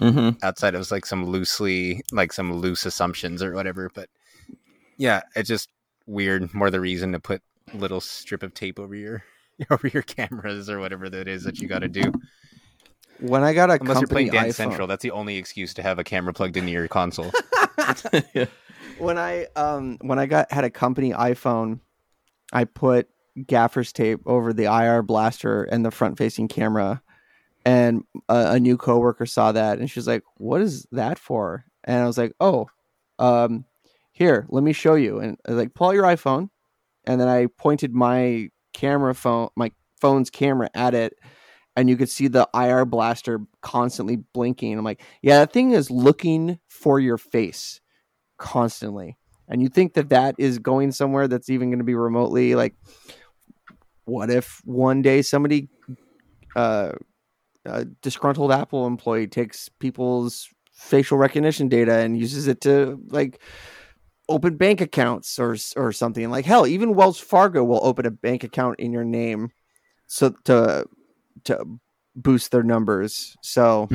[0.00, 0.36] Mm-hmm.
[0.42, 4.10] outside of like some loosely like some loose assumptions or whatever but
[4.98, 5.70] yeah it just
[6.06, 7.42] weird more the reason to put
[7.74, 9.24] little strip of tape over your
[9.70, 12.12] over your cameras or whatever that is that you got to do.
[13.20, 15.72] When I got a unless you're company playing dance iPhone, central that's the only excuse
[15.74, 17.32] to have a camera plugged into your console.
[18.98, 21.80] When I um when I got had a company iPhone,
[22.52, 23.08] I put
[23.46, 27.02] gaffer's tape over the IR blaster and the front facing camera,
[27.64, 32.02] and a, a new coworker saw that and she's like, "What is that for?" And
[32.02, 32.68] I was like, "Oh,
[33.18, 33.66] um,
[34.16, 36.48] here, let me show you." And I was like, "Pull out your iPhone,"
[37.04, 41.14] and then I pointed my camera phone, my phone's camera at it.
[41.78, 44.78] And you could see the IR blaster constantly blinking.
[44.78, 47.82] I'm like, yeah, that thing is looking for your face
[48.38, 52.54] constantly and you think that that is going somewhere that's even going to be remotely
[52.54, 52.74] like
[54.04, 55.68] what if one day somebody
[56.54, 56.92] uh,
[57.64, 63.40] a disgruntled apple employee takes people's facial recognition data and uses it to like
[64.28, 68.42] open bank accounts or or something like hell even wells fargo will open a bank
[68.44, 69.50] account in your name
[70.06, 70.84] so to
[71.44, 71.64] to
[72.16, 73.88] boost their numbers so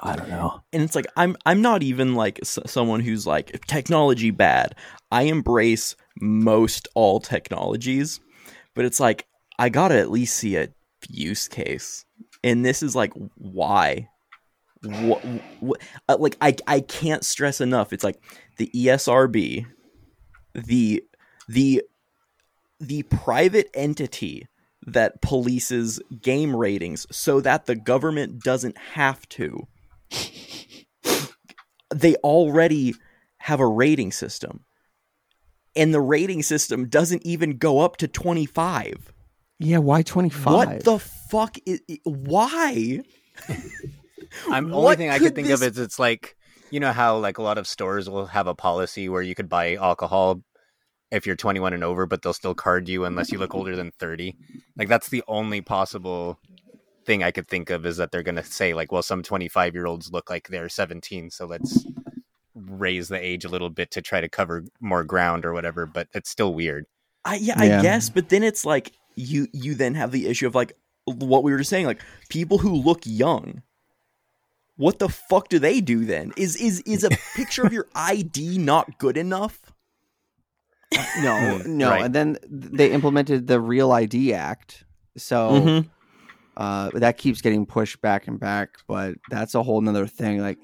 [0.00, 0.62] I don't know.
[0.72, 4.74] and it's like I'm I'm not even like s- someone who's like technology bad.
[5.10, 8.20] I embrace most all technologies,
[8.74, 9.26] but it's like
[9.58, 10.68] I gotta at least see a
[11.08, 12.04] use case,
[12.42, 14.08] and this is like why.
[14.84, 15.24] What,
[15.60, 17.92] what uh, like I I can't stress enough.
[17.92, 18.20] It's like
[18.58, 19.66] the ESRB,
[20.54, 21.04] the
[21.48, 21.82] the
[22.80, 24.46] the private entity
[24.86, 29.66] that polices game ratings so that the government doesn't have to
[31.94, 32.94] they already
[33.38, 34.64] have a rating system.
[35.74, 39.12] And the rating system doesn't even go up to 25.
[39.58, 40.52] Yeah, why 25?
[40.52, 43.00] What the fuck is why?
[44.50, 46.36] I'm the What only thing I could could think this- of is it's like
[46.72, 49.48] you know how like a lot of stores will have a policy where you could
[49.48, 50.42] buy alcohol
[51.10, 53.90] if you're 21 and over, but they'll still card you unless you look older than
[53.98, 54.34] 30.
[54.78, 56.40] Like that's the only possible
[57.04, 59.86] thing I could think of is that they're gonna say like, well, some 25 year
[59.86, 61.86] olds look like they're 17, so let's
[62.54, 65.84] raise the age a little bit to try to cover more ground or whatever.
[65.84, 66.86] But it's still weird.
[67.24, 67.78] I yeah, Yeah.
[67.80, 70.72] I guess, but then it's like you you then have the issue of like
[71.04, 72.00] what we were just saying, like
[72.30, 73.62] people who look young.
[74.76, 76.32] What the fuck do they do then?
[76.36, 79.60] Is is is a picture of your ID not good enough?
[81.22, 81.90] No, Hmm, no.
[81.90, 82.04] right.
[82.04, 84.84] And then they implemented the Real ID Act.
[85.16, 85.88] So Mhm.
[86.56, 90.38] uh, that keeps getting pushed back and back, but that's a whole nother thing.
[90.40, 90.58] Like,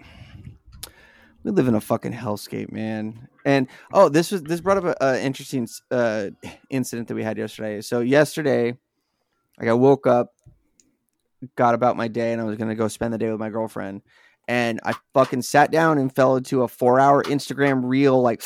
[1.45, 3.29] we live in a fucking hellscape, man.
[3.45, 6.31] And oh, this was this brought up an interesting uh,
[6.71, 7.81] incident that we had yesterday.
[7.81, 8.77] So yesterday,
[9.59, 10.33] like I woke up,
[11.57, 14.03] got about my day, and I was gonna go spend the day with my girlfriend.
[14.47, 18.43] And I fucking sat down and fell into a four-hour Instagram reel, like,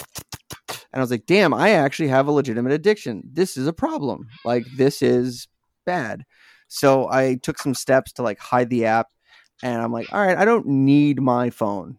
[0.69, 3.23] and I was like, "Damn, I actually have a legitimate addiction.
[3.33, 4.27] This is a problem.
[4.45, 5.47] Like, this is
[5.87, 6.25] bad."
[6.67, 9.09] So I took some steps to like hide the app,
[9.63, 11.99] and I'm like, "All right, I don't need my phone.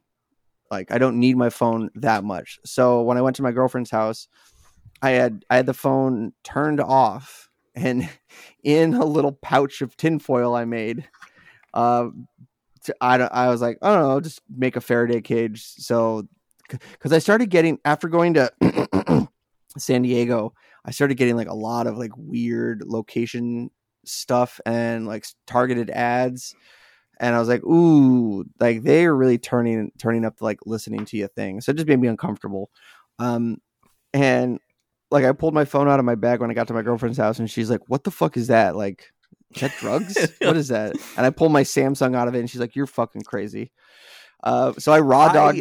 [0.70, 3.92] Like, I don't need my phone that much." So when I went to my girlfriend's
[3.92, 4.28] house,
[5.02, 8.10] I had I had the phone turned off, and
[8.64, 11.08] in a little pouch of tinfoil I made.
[11.74, 12.10] Uh,
[13.00, 15.64] I, I was like, I don't know, just make a Faraday cage.
[15.64, 16.28] So,
[16.70, 19.28] because I started getting after going to
[19.78, 20.54] San Diego,
[20.86, 23.72] I started getting like a lot of like weird location
[24.06, 26.56] stuff and like targeted ads.
[27.20, 31.18] And I was like, ooh, like they are really turning turning up like listening to
[31.18, 31.62] you thing.
[31.62, 32.70] So it just made me uncomfortable.
[33.20, 33.58] Um,
[34.14, 34.60] and
[35.14, 37.20] like I pulled my phone out of my bag when I got to my girlfriend's
[37.20, 38.76] house, and she's like, "What the fuck is that?
[38.76, 39.14] Like,
[39.54, 40.18] is that drugs?
[40.42, 42.88] what is that?" And I pulled my Samsung out of it, and she's like, "You're
[42.88, 43.72] fucking crazy."
[44.44, 45.60] Uh, so I raw dog.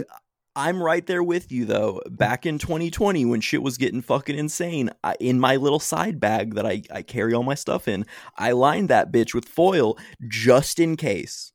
[0.57, 2.01] I, am right there with you though.
[2.11, 6.55] Back in 2020, when shit was getting fucking insane, I, in my little side bag
[6.55, 8.07] that I, I carry all my stuff in,
[8.39, 9.99] I lined that bitch with foil
[10.29, 11.53] just in case.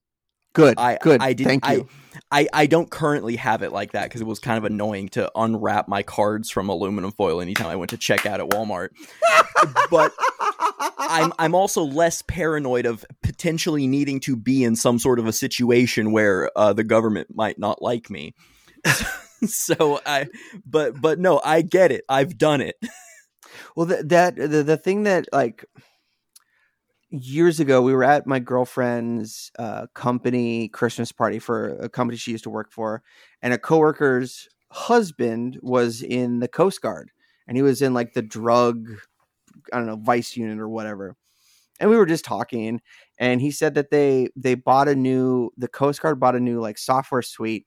[0.53, 1.19] good, I good.
[1.19, 1.61] I didn't.
[1.61, 1.89] Thank you.
[2.31, 5.31] I, I don't currently have it like that because it was kind of annoying to
[5.35, 8.89] unwrap my cards from aluminum foil anytime I went to check out at Walmart.
[9.89, 10.11] but
[10.97, 15.33] I'm I'm also less paranoid of potentially needing to be in some sort of a
[15.33, 18.33] situation where uh, the government might not like me.
[19.45, 20.27] so I,
[20.65, 22.03] but but no, I get it.
[22.09, 22.75] I've done it.
[23.75, 25.63] Well, th- that the the thing that like
[27.09, 32.31] years ago we were at my girlfriend's uh, company Christmas party for a company she
[32.31, 33.03] used to work for,
[33.41, 37.11] and a coworker's husband was in the Coast Guard,
[37.47, 38.87] and he was in like the drug,
[39.71, 41.15] I don't know, vice unit or whatever.
[41.79, 42.81] And we were just talking,
[43.19, 46.59] and he said that they they bought a new the Coast Guard bought a new
[46.59, 47.65] like software suite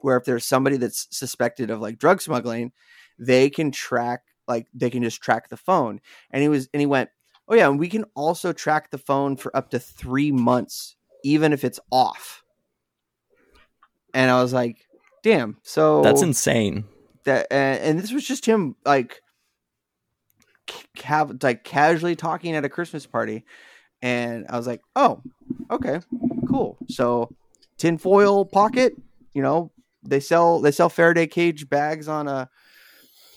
[0.00, 2.72] where if there's somebody that's suspected of like drug smuggling,
[3.18, 6.00] they can track like they can just track the phone.
[6.30, 7.10] And he was and he went,
[7.48, 11.52] "Oh yeah, and we can also track the phone for up to 3 months even
[11.52, 12.42] if it's off."
[14.14, 14.86] And I was like,
[15.22, 16.84] "Damn." So That's insane.
[17.24, 19.22] that and, and this was just him like
[20.96, 23.44] ca- like casually talking at a Christmas party,
[24.02, 25.22] and I was like, "Oh,
[25.70, 26.00] okay,
[26.44, 27.32] cool." So,
[27.78, 28.94] tinfoil pocket,
[29.32, 29.72] you know,
[30.02, 32.48] they sell they sell Faraday cage bags on a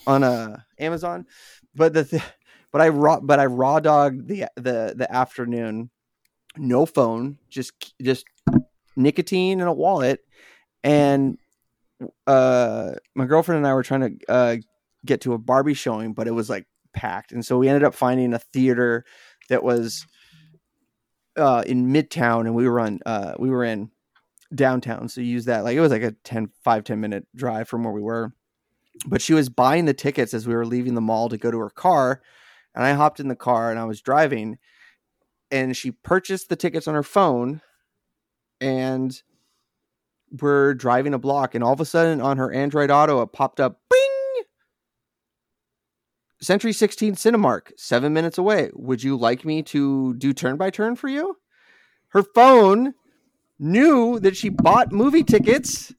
[0.07, 1.25] on a Amazon,
[1.75, 2.23] but the th-
[2.71, 5.89] but I raw but I raw dogged the the the afternoon,
[6.57, 8.25] no phone, just just
[8.95, 10.21] nicotine and a wallet,
[10.83, 11.37] and
[12.25, 14.55] uh my girlfriend and I were trying to uh
[15.05, 17.31] get to a Barbie showing, but it was like packed.
[17.31, 19.05] And so we ended up finding a theater
[19.49, 20.05] that was
[21.35, 23.91] uh in Midtown and we were on uh we were in
[24.53, 25.09] downtown.
[25.09, 27.93] So use that like it was like a 10 5 10 minute drive from where
[27.93, 28.33] we were.
[29.07, 31.57] But she was buying the tickets as we were leaving the mall to go to
[31.59, 32.21] her car.
[32.73, 34.57] And I hopped in the car and I was driving
[35.49, 37.61] and she purchased the tickets on her phone
[38.61, 39.21] and
[40.39, 43.59] we're driving a block and all of a sudden on her Android Auto it popped
[43.59, 44.43] up bing
[46.41, 48.71] Century 16 Cinemark 7 minutes away.
[48.73, 51.37] Would you like me to do turn by turn for you?
[52.09, 52.93] Her phone
[53.59, 55.93] knew that she bought movie tickets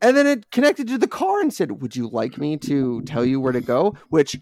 [0.00, 3.24] and then it connected to the car and said, "Would you like me to tell
[3.24, 4.38] you where to go?" Which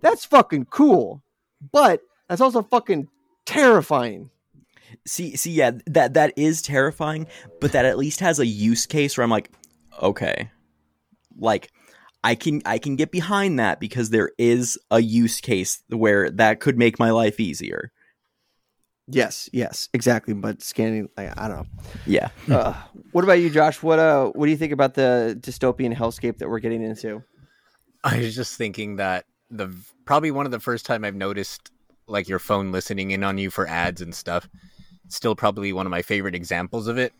[0.00, 1.22] that's fucking cool.
[1.72, 3.08] But that's also fucking
[3.46, 4.30] terrifying.
[5.06, 7.26] See, see, yeah, that that is terrifying,
[7.60, 9.50] but that at least has a use case where I'm like,
[10.00, 10.50] okay,
[11.38, 11.70] like
[12.24, 16.60] I can I can get behind that because there is a use case where that
[16.60, 17.92] could make my life easier.
[19.10, 20.34] Yes, yes, exactly.
[20.34, 21.66] But scanning, I, I don't know.
[22.06, 22.28] Yeah.
[22.50, 22.74] Uh,
[23.12, 23.82] what about you, Josh?
[23.82, 27.22] What uh, what do you think about the dystopian hellscape that we're getting into?
[28.04, 29.74] I was just thinking that the
[30.04, 31.70] probably one of the first time I've noticed
[32.06, 34.48] like your phone listening in on you for ads and stuff.
[35.08, 37.12] Still probably one of my favorite examples of it.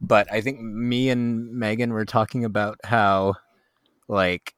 [0.00, 3.34] But I think me and Megan were talking about how
[4.08, 4.54] like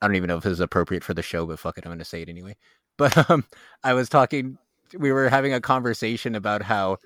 [0.00, 1.92] I don't even know if this is appropriate for the show, but fuck it, I'm
[1.92, 2.56] gonna say it anyway.
[2.98, 3.44] But um
[3.82, 4.58] I was talking
[4.96, 6.98] we were having a conversation about how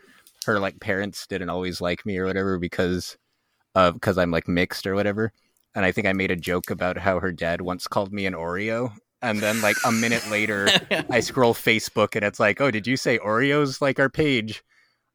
[0.45, 3.16] her like parents didn't always like me or whatever because
[3.74, 5.32] of because I'm like mixed or whatever.
[5.74, 8.34] And I think I made a joke about how her dad once called me an
[8.34, 8.93] Oreo.
[9.23, 10.69] And then like a minute later
[11.11, 14.62] I scroll Facebook and it's like, oh, did you say Oreos like our page?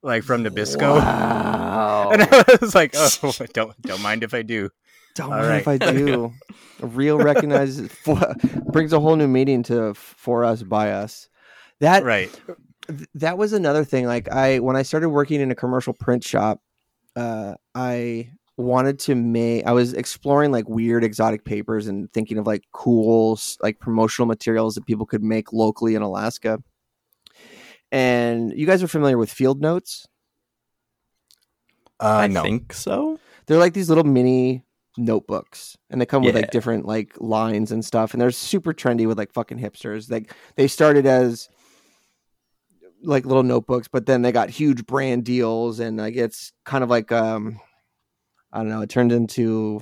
[0.03, 1.01] Like from Nabisco?
[1.71, 2.09] Wow.
[2.11, 3.09] And I was like, oh,
[3.53, 4.69] don't don't mind if I do.
[5.15, 6.31] Don't mind if I do.
[6.79, 8.19] Real recognizes for,
[8.71, 11.29] brings a whole new meaning to for us by us.
[11.79, 12.29] That Right.
[13.15, 14.05] that was another thing.
[14.05, 16.61] Like I when I started working in a commercial print shop,
[17.15, 19.65] uh, I wanted to make.
[19.65, 24.75] I was exploring like weird exotic papers and thinking of like cool like promotional materials
[24.75, 26.61] that people could make locally in Alaska.
[27.91, 30.07] And you guys are familiar with field notes?
[31.99, 32.41] Uh I no.
[32.43, 33.19] think so.
[33.47, 34.63] they're like these little mini
[34.97, 36.41] notebooks and they come with Yeah.
[36.41, 40.33] like different like lines and stuff and they're super trendy with like fucking hipsters like
[40.57, 41.47] they started as
[43.03, 46.89] like little notebooks but then they got huge brand deals and like it's kind of
[46.89, 47.59] like um
[48.53, 49.81] i don't know it turned into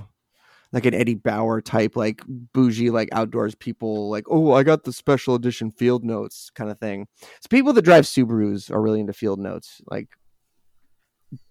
[0.72, 4.94] like an eddie bauer type like bougie like outdoors people like oh i got the
[4.94, 7.08] special edition field notes kind of thing.
[7.42, 10.10] So people that drive subarus are really into field notes like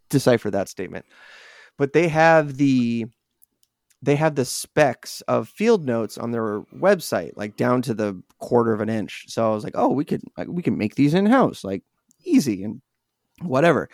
[0.08, 1.04] decipher that statement.
[1.76, 3.06] But they have the
[4.00, 8.72] they have the specs of field notes on their website like down to the quarter
[8.72, 9.24] of an inch.
[9.28, 11.82] So i was like oh we could like, we can make these in house like
[12.24, 12.80] easy and
[13.42, 13.88] whatever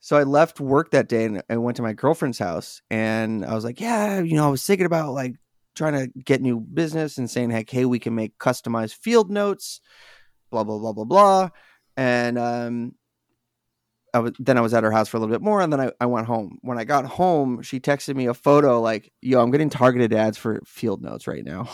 [0.00, 3.54] so i left work that day and i went to my girlfriend's house and i
[3.54, 5.34] was like yeah you know i was thinking about like
[5.74, 9.80] trying to get new business and saying heck hey we can make customized field notes
[10.50, 11.48] blah blah blah blah blah
[11.96, 12.92] and um
[14.14, 15.80] I was then I was at her house for a little bit more, and then
[15.80, 16.58] I, I went home.
[16.62, 20.38] When I got home, she texted me a photo like, "Yo, I'm getting targeted ads
[20.38, 21.68] for field notes right now."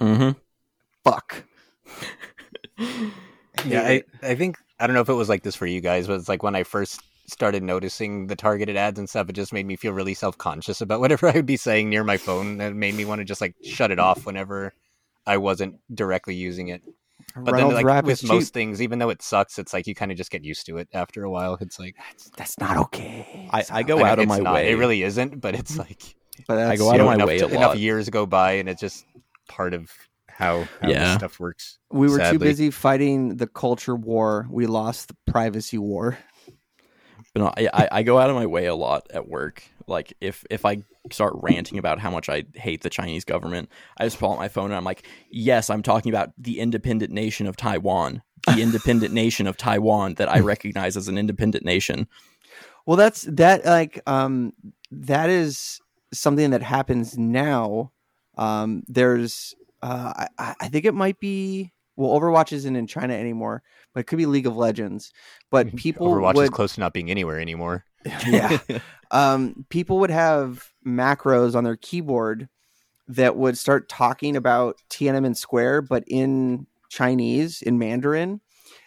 [0.00, 0.30] Mm-hmm.
[1.04, 1.44] Fuck.
[3.66, 6.06] Yeah, I, I think I don't know if it was like this for you guys,
[6.06, 9.52] but it's like when I first started noticing the targeted ads and stuff, it just
[9.52, 12.60] made me feel really self conscious about whatever I would be saying near my phone.
[12.60, 14.72] It made me want to just like shut it off whenever
[15.26, 16.82] I wasn't directly using it.
[17.34, 18.54] But Reynolds then, like wrap with most cheap.
[18.54, 20.88] things, even though it sucks, it's like you kind of just get used to it
[20.92, 21.58] after a while.
[21.60, 23.48] It's like That's, that's not okay.
[23.52, 24.54] I, I go I know out of my not.
[24.54, 24.70] way.
[24.70, 25.78] It really isn't, but it's mm.
[25.80, 26.16] like
[26.46, 28.52] But I go out you of my enough, way a to- enough years go by,
[28.52, 29.04] and it's just
[29.48, 29.90] part of
[30.38, 31.00] how, how Yeah.
[31.00, 31.78] this stuff works.
[31.90, 34.46] we were too busy fighting the culture war.
[34.48, 36.16] We lost the privacy war.
[37.34, 39.64] But no, I, I, I go out of my way a lot at work.
[39.88, 44.04] Like if if I start ranting about how much I hate the Chinese government, I
[44.04, 47.48] just pull out my phone and I'm like, yes, I'm talking about the independent nation
[47.48, 52.06] of Taiwan, the independent nation of Taiwan that I recognize as an independent nation.
[52.86, 53.64] Well, that's that.
[53.64, 54.52] Like, um,
[54.92, 55.80] that is
[56.12, 57.90] something that happens now.
[58.36, 61.72] Um, there's, uh, I, I think it might be.
[61.96, 63.62] Well, Overwatch isn't in China anymore,
[63.92, 65.12] but it could be League of Legends.
[65.50, 67.84] But people Overwatch would, is close to not being anywhere anymore.
[68.26, 68.58] yeah,
[69.10, 72.48] um, people would have macros on their keyboard
[73.08, 78.40] that would start talking about Tiananmen Square, but in Chinese, in Mandarin.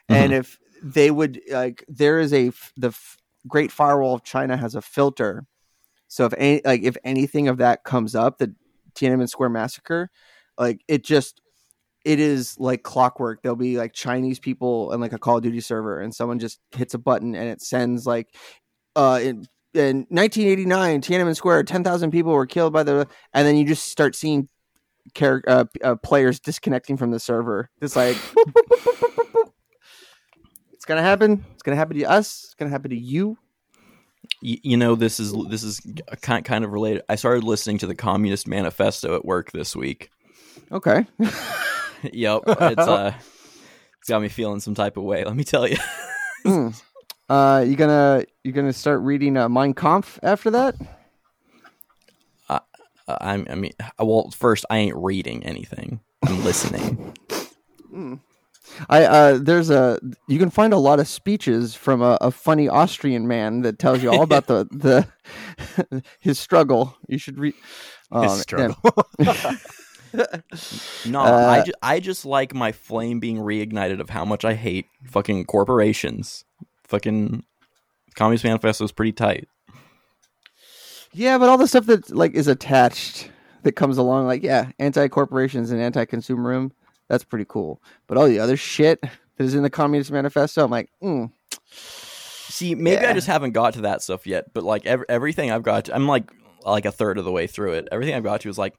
[0.08, 3.18] And if they would like, there is a the f-
[3.48, 5.46] Great Firewall of China has a filter.
[6.08, 8.54] So if any like if anything of that comes up, the
[8.96, 10.10] Tiananmen Square massacre,
[10.62, 11.42] like it just
[12.06, 13.42] it is like clockwork.
[13.42, 16.60] There'll be like Chinese people and like a Call of Duty server, and someone just
[16.76, 18.28] hits a button and it sends like
[18.96, 23.66] uh in in 1989 Tiananmen Square 10,000 people were killed by the and then you
[23.66, 24.50] just start seeing
[25.20, 28.18] uh, uh, players disconnecting from the server it's like
[30.74, 33.38] it's gonna happen it's gonna happen to us it's gonna happen to you
[34.42, 35.80] you know this is this is
[36.22, 37.04] kind kind of related.
[37.10, 40.10] I started listening to the Communist Manifesto at work this week.
[40.72, 41.06] Okay
[42.14, 43.14] yep, it's uh,
[44.00, 45.24] it's got me feeling some type of way.
[45.24, 45.78] Let me tell you.
[46.44, 46.70] Hmm.
[47.30, 50.76] uh you gonna you gonna start reading uh, Mein Kampf after that
[53.08, 56.00] Uh, I'm, I mean, well, first, I ain't reading anything.
[56.24, 57.16] I'm listening.
[57.90, 58.16] Hmm.
[58.90, 60.00] I uh, there's a
[60.30, 64.02] you can find a lot of speeches from a, a funny Austrian man that tells
[64.02, 66.96] you all about the the his struggle.
[67.10, 67.54] You should read
[68.14, 68.78] His um, struggle.
[71.06, 74.54] No, Uh, I, ju- I just like my flame being reignited of how much I
[74.54, 76.44] hate fucking corporations.
[76.86, 77.44] Fucking
[78.16, 79.48] Communist Manifesto is pretty tight.
[81.14, 83.30] Yeah, but all the stuff that like is attached
[83.64, 86.72] that comes along, like yeah, anti corporations and anti consumerism,
[87.08, 87.82] that's pretty cool.
[88.08, 91.32] But all the other shit that is in the Communist Manifesto, I'm like, mm,
[91.74, 95.64] See, maybe I just haven't got to that stuff yet, but like ev- everything I've
[95.64, 96.30] got, to, I'm like
[96.66, 97.88] like a third of the way through it.
[97.92, 98.76] Everything I've got to is like,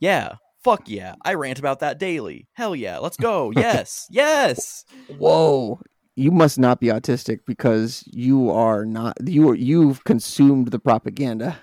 [0.00, 2.48] yeah, fuck yeah, I rant about that daily.
[2.52, 3.52] Hell yeah, let's go.
[3.56, 4.84] Yes, yes.
[5.18, 5.80] whoa,
[6.14, 11.58] you must not be autistic because you are not you are, you've consumed the propaganda.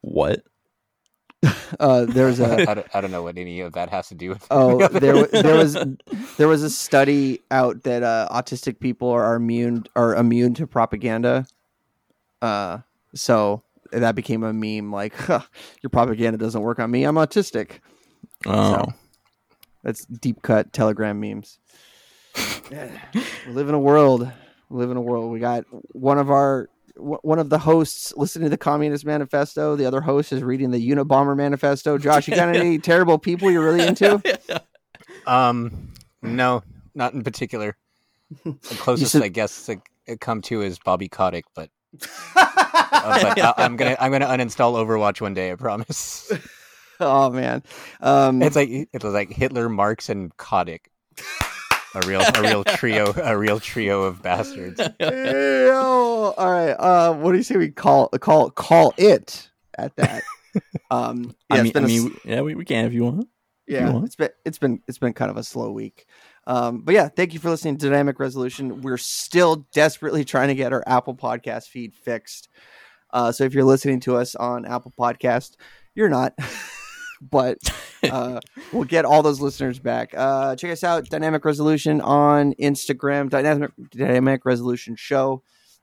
[0.00, 0.42] What?
[1.78, 4.30] Uh, there's a I, don't, I don't know what any of that has to do
[4.30, 4.44] with.
[4.50, 5.76] oh there there was
[6.38, 11.46] there was a study out that uh, autistic people are immune are immune to propaganda.
[12.40, 12.78] Uh,
[13.14, 13.62] so
[13.92, 15.40] that became a meme like huh,
[15.82, 17.04] your propaganda doesn't work on me.
[17.04, 17.78] I'm autistic.
[18.46, 18.92] Oh, So
[19.82, 21.58] that's deep cut Telegram memes.
[22.70, 24.30] we live in a world.
[24.68, 25.32] We live in a world.
[25.32, 29.76] We got one of our one of the hosts listening to the Communist Manifesto.
[29.76, 31.96] The other host is reading the Unabomber Manifesto.
[31.96, 34.20] Josh, you got any terrible people you're really into?
[35.26, 36.62] Um, no,
[36.94, 37.76] not in particular.
[38.44, 41.68] The closest I guess I come to is Bobby Kotick, but,
[42.36, 45.52] uh, but I, I'm gonna I'm gonna uninstall Overwatch one day.
[45.52, 46.30] I promise.
[47.00, 47.62] oh man,
[48.00, 50.90] um, It's like it was like Hitler, Marx, and Kotick.
[51.94, 54.78] A real a real trio a real trio of bastards.
[55.00, 55.72] Ew.
[55.72, 56.72] all right.
[56.72, 60.22] Uh, what do you say we call call call it at that?
[60.90, 62.92] Um, yeah, I it's mean, been I a s- mean, yeah, we, we can if
[62.92, 63.28] you want.
[63.66, 64.04] yeah want.
[64.06, 66.06] it's been it's been it's been kind of a slow week
[66.48, 68.80] um but yeah thank you for listening to dynamic resolution.
[68.80, 72.48] We're still desperately trying to get our apple podcast feed fixed.
[73.12, 75.56] Uh so if you're listening to us on apple podcast
[75.94, 76.34] you're not
[77.20, 77.58] but
[78.10, 78.40] uh
[78.72, 80.12] we'll get all those listeners back.
[80.16, 85.42] Uh check us out dynamic resolution on instagram dynamic dynamic resolution show.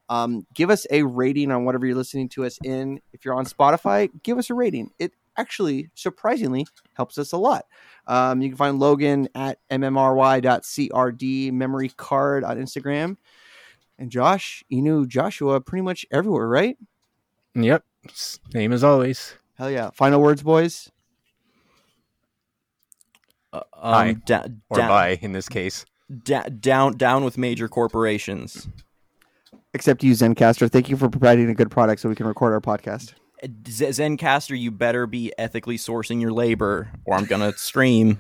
[0.10, 3.00] Um give us a rating on whatever you're listening to us in.
[3.14, 4.90] If you're on spotify give us a rating.
[5.00, 7.66] It actually surprisingly helps us a lot
[8.08, 13.18] um, you can find Llogan at mmry.crd memory card on Instagram.
[13.98, 16.78] And Josh, you knew Joshua pretty much everywhere, right?
[17.56, 17.84] Yep,
[18.14, 19.36] same as always.
[19.58, 19.90] Hell yeah.
[19.92, 20.92] Final words, boys.
[23.54, 24.10] Uh, Hi.
[24.10, 25.86] um, da- Or da- bye in this case.
[26.24, 28.68] da- down, down with major corporations.
[29.74, 30.70] Except you, Zencastr.
[30.70, 33.14] Thank you for providing a good product so we can record our podcast.
[33.48, 38.20] Zencastr, you better be ethically sourcing your labor, or I'm gonna stream.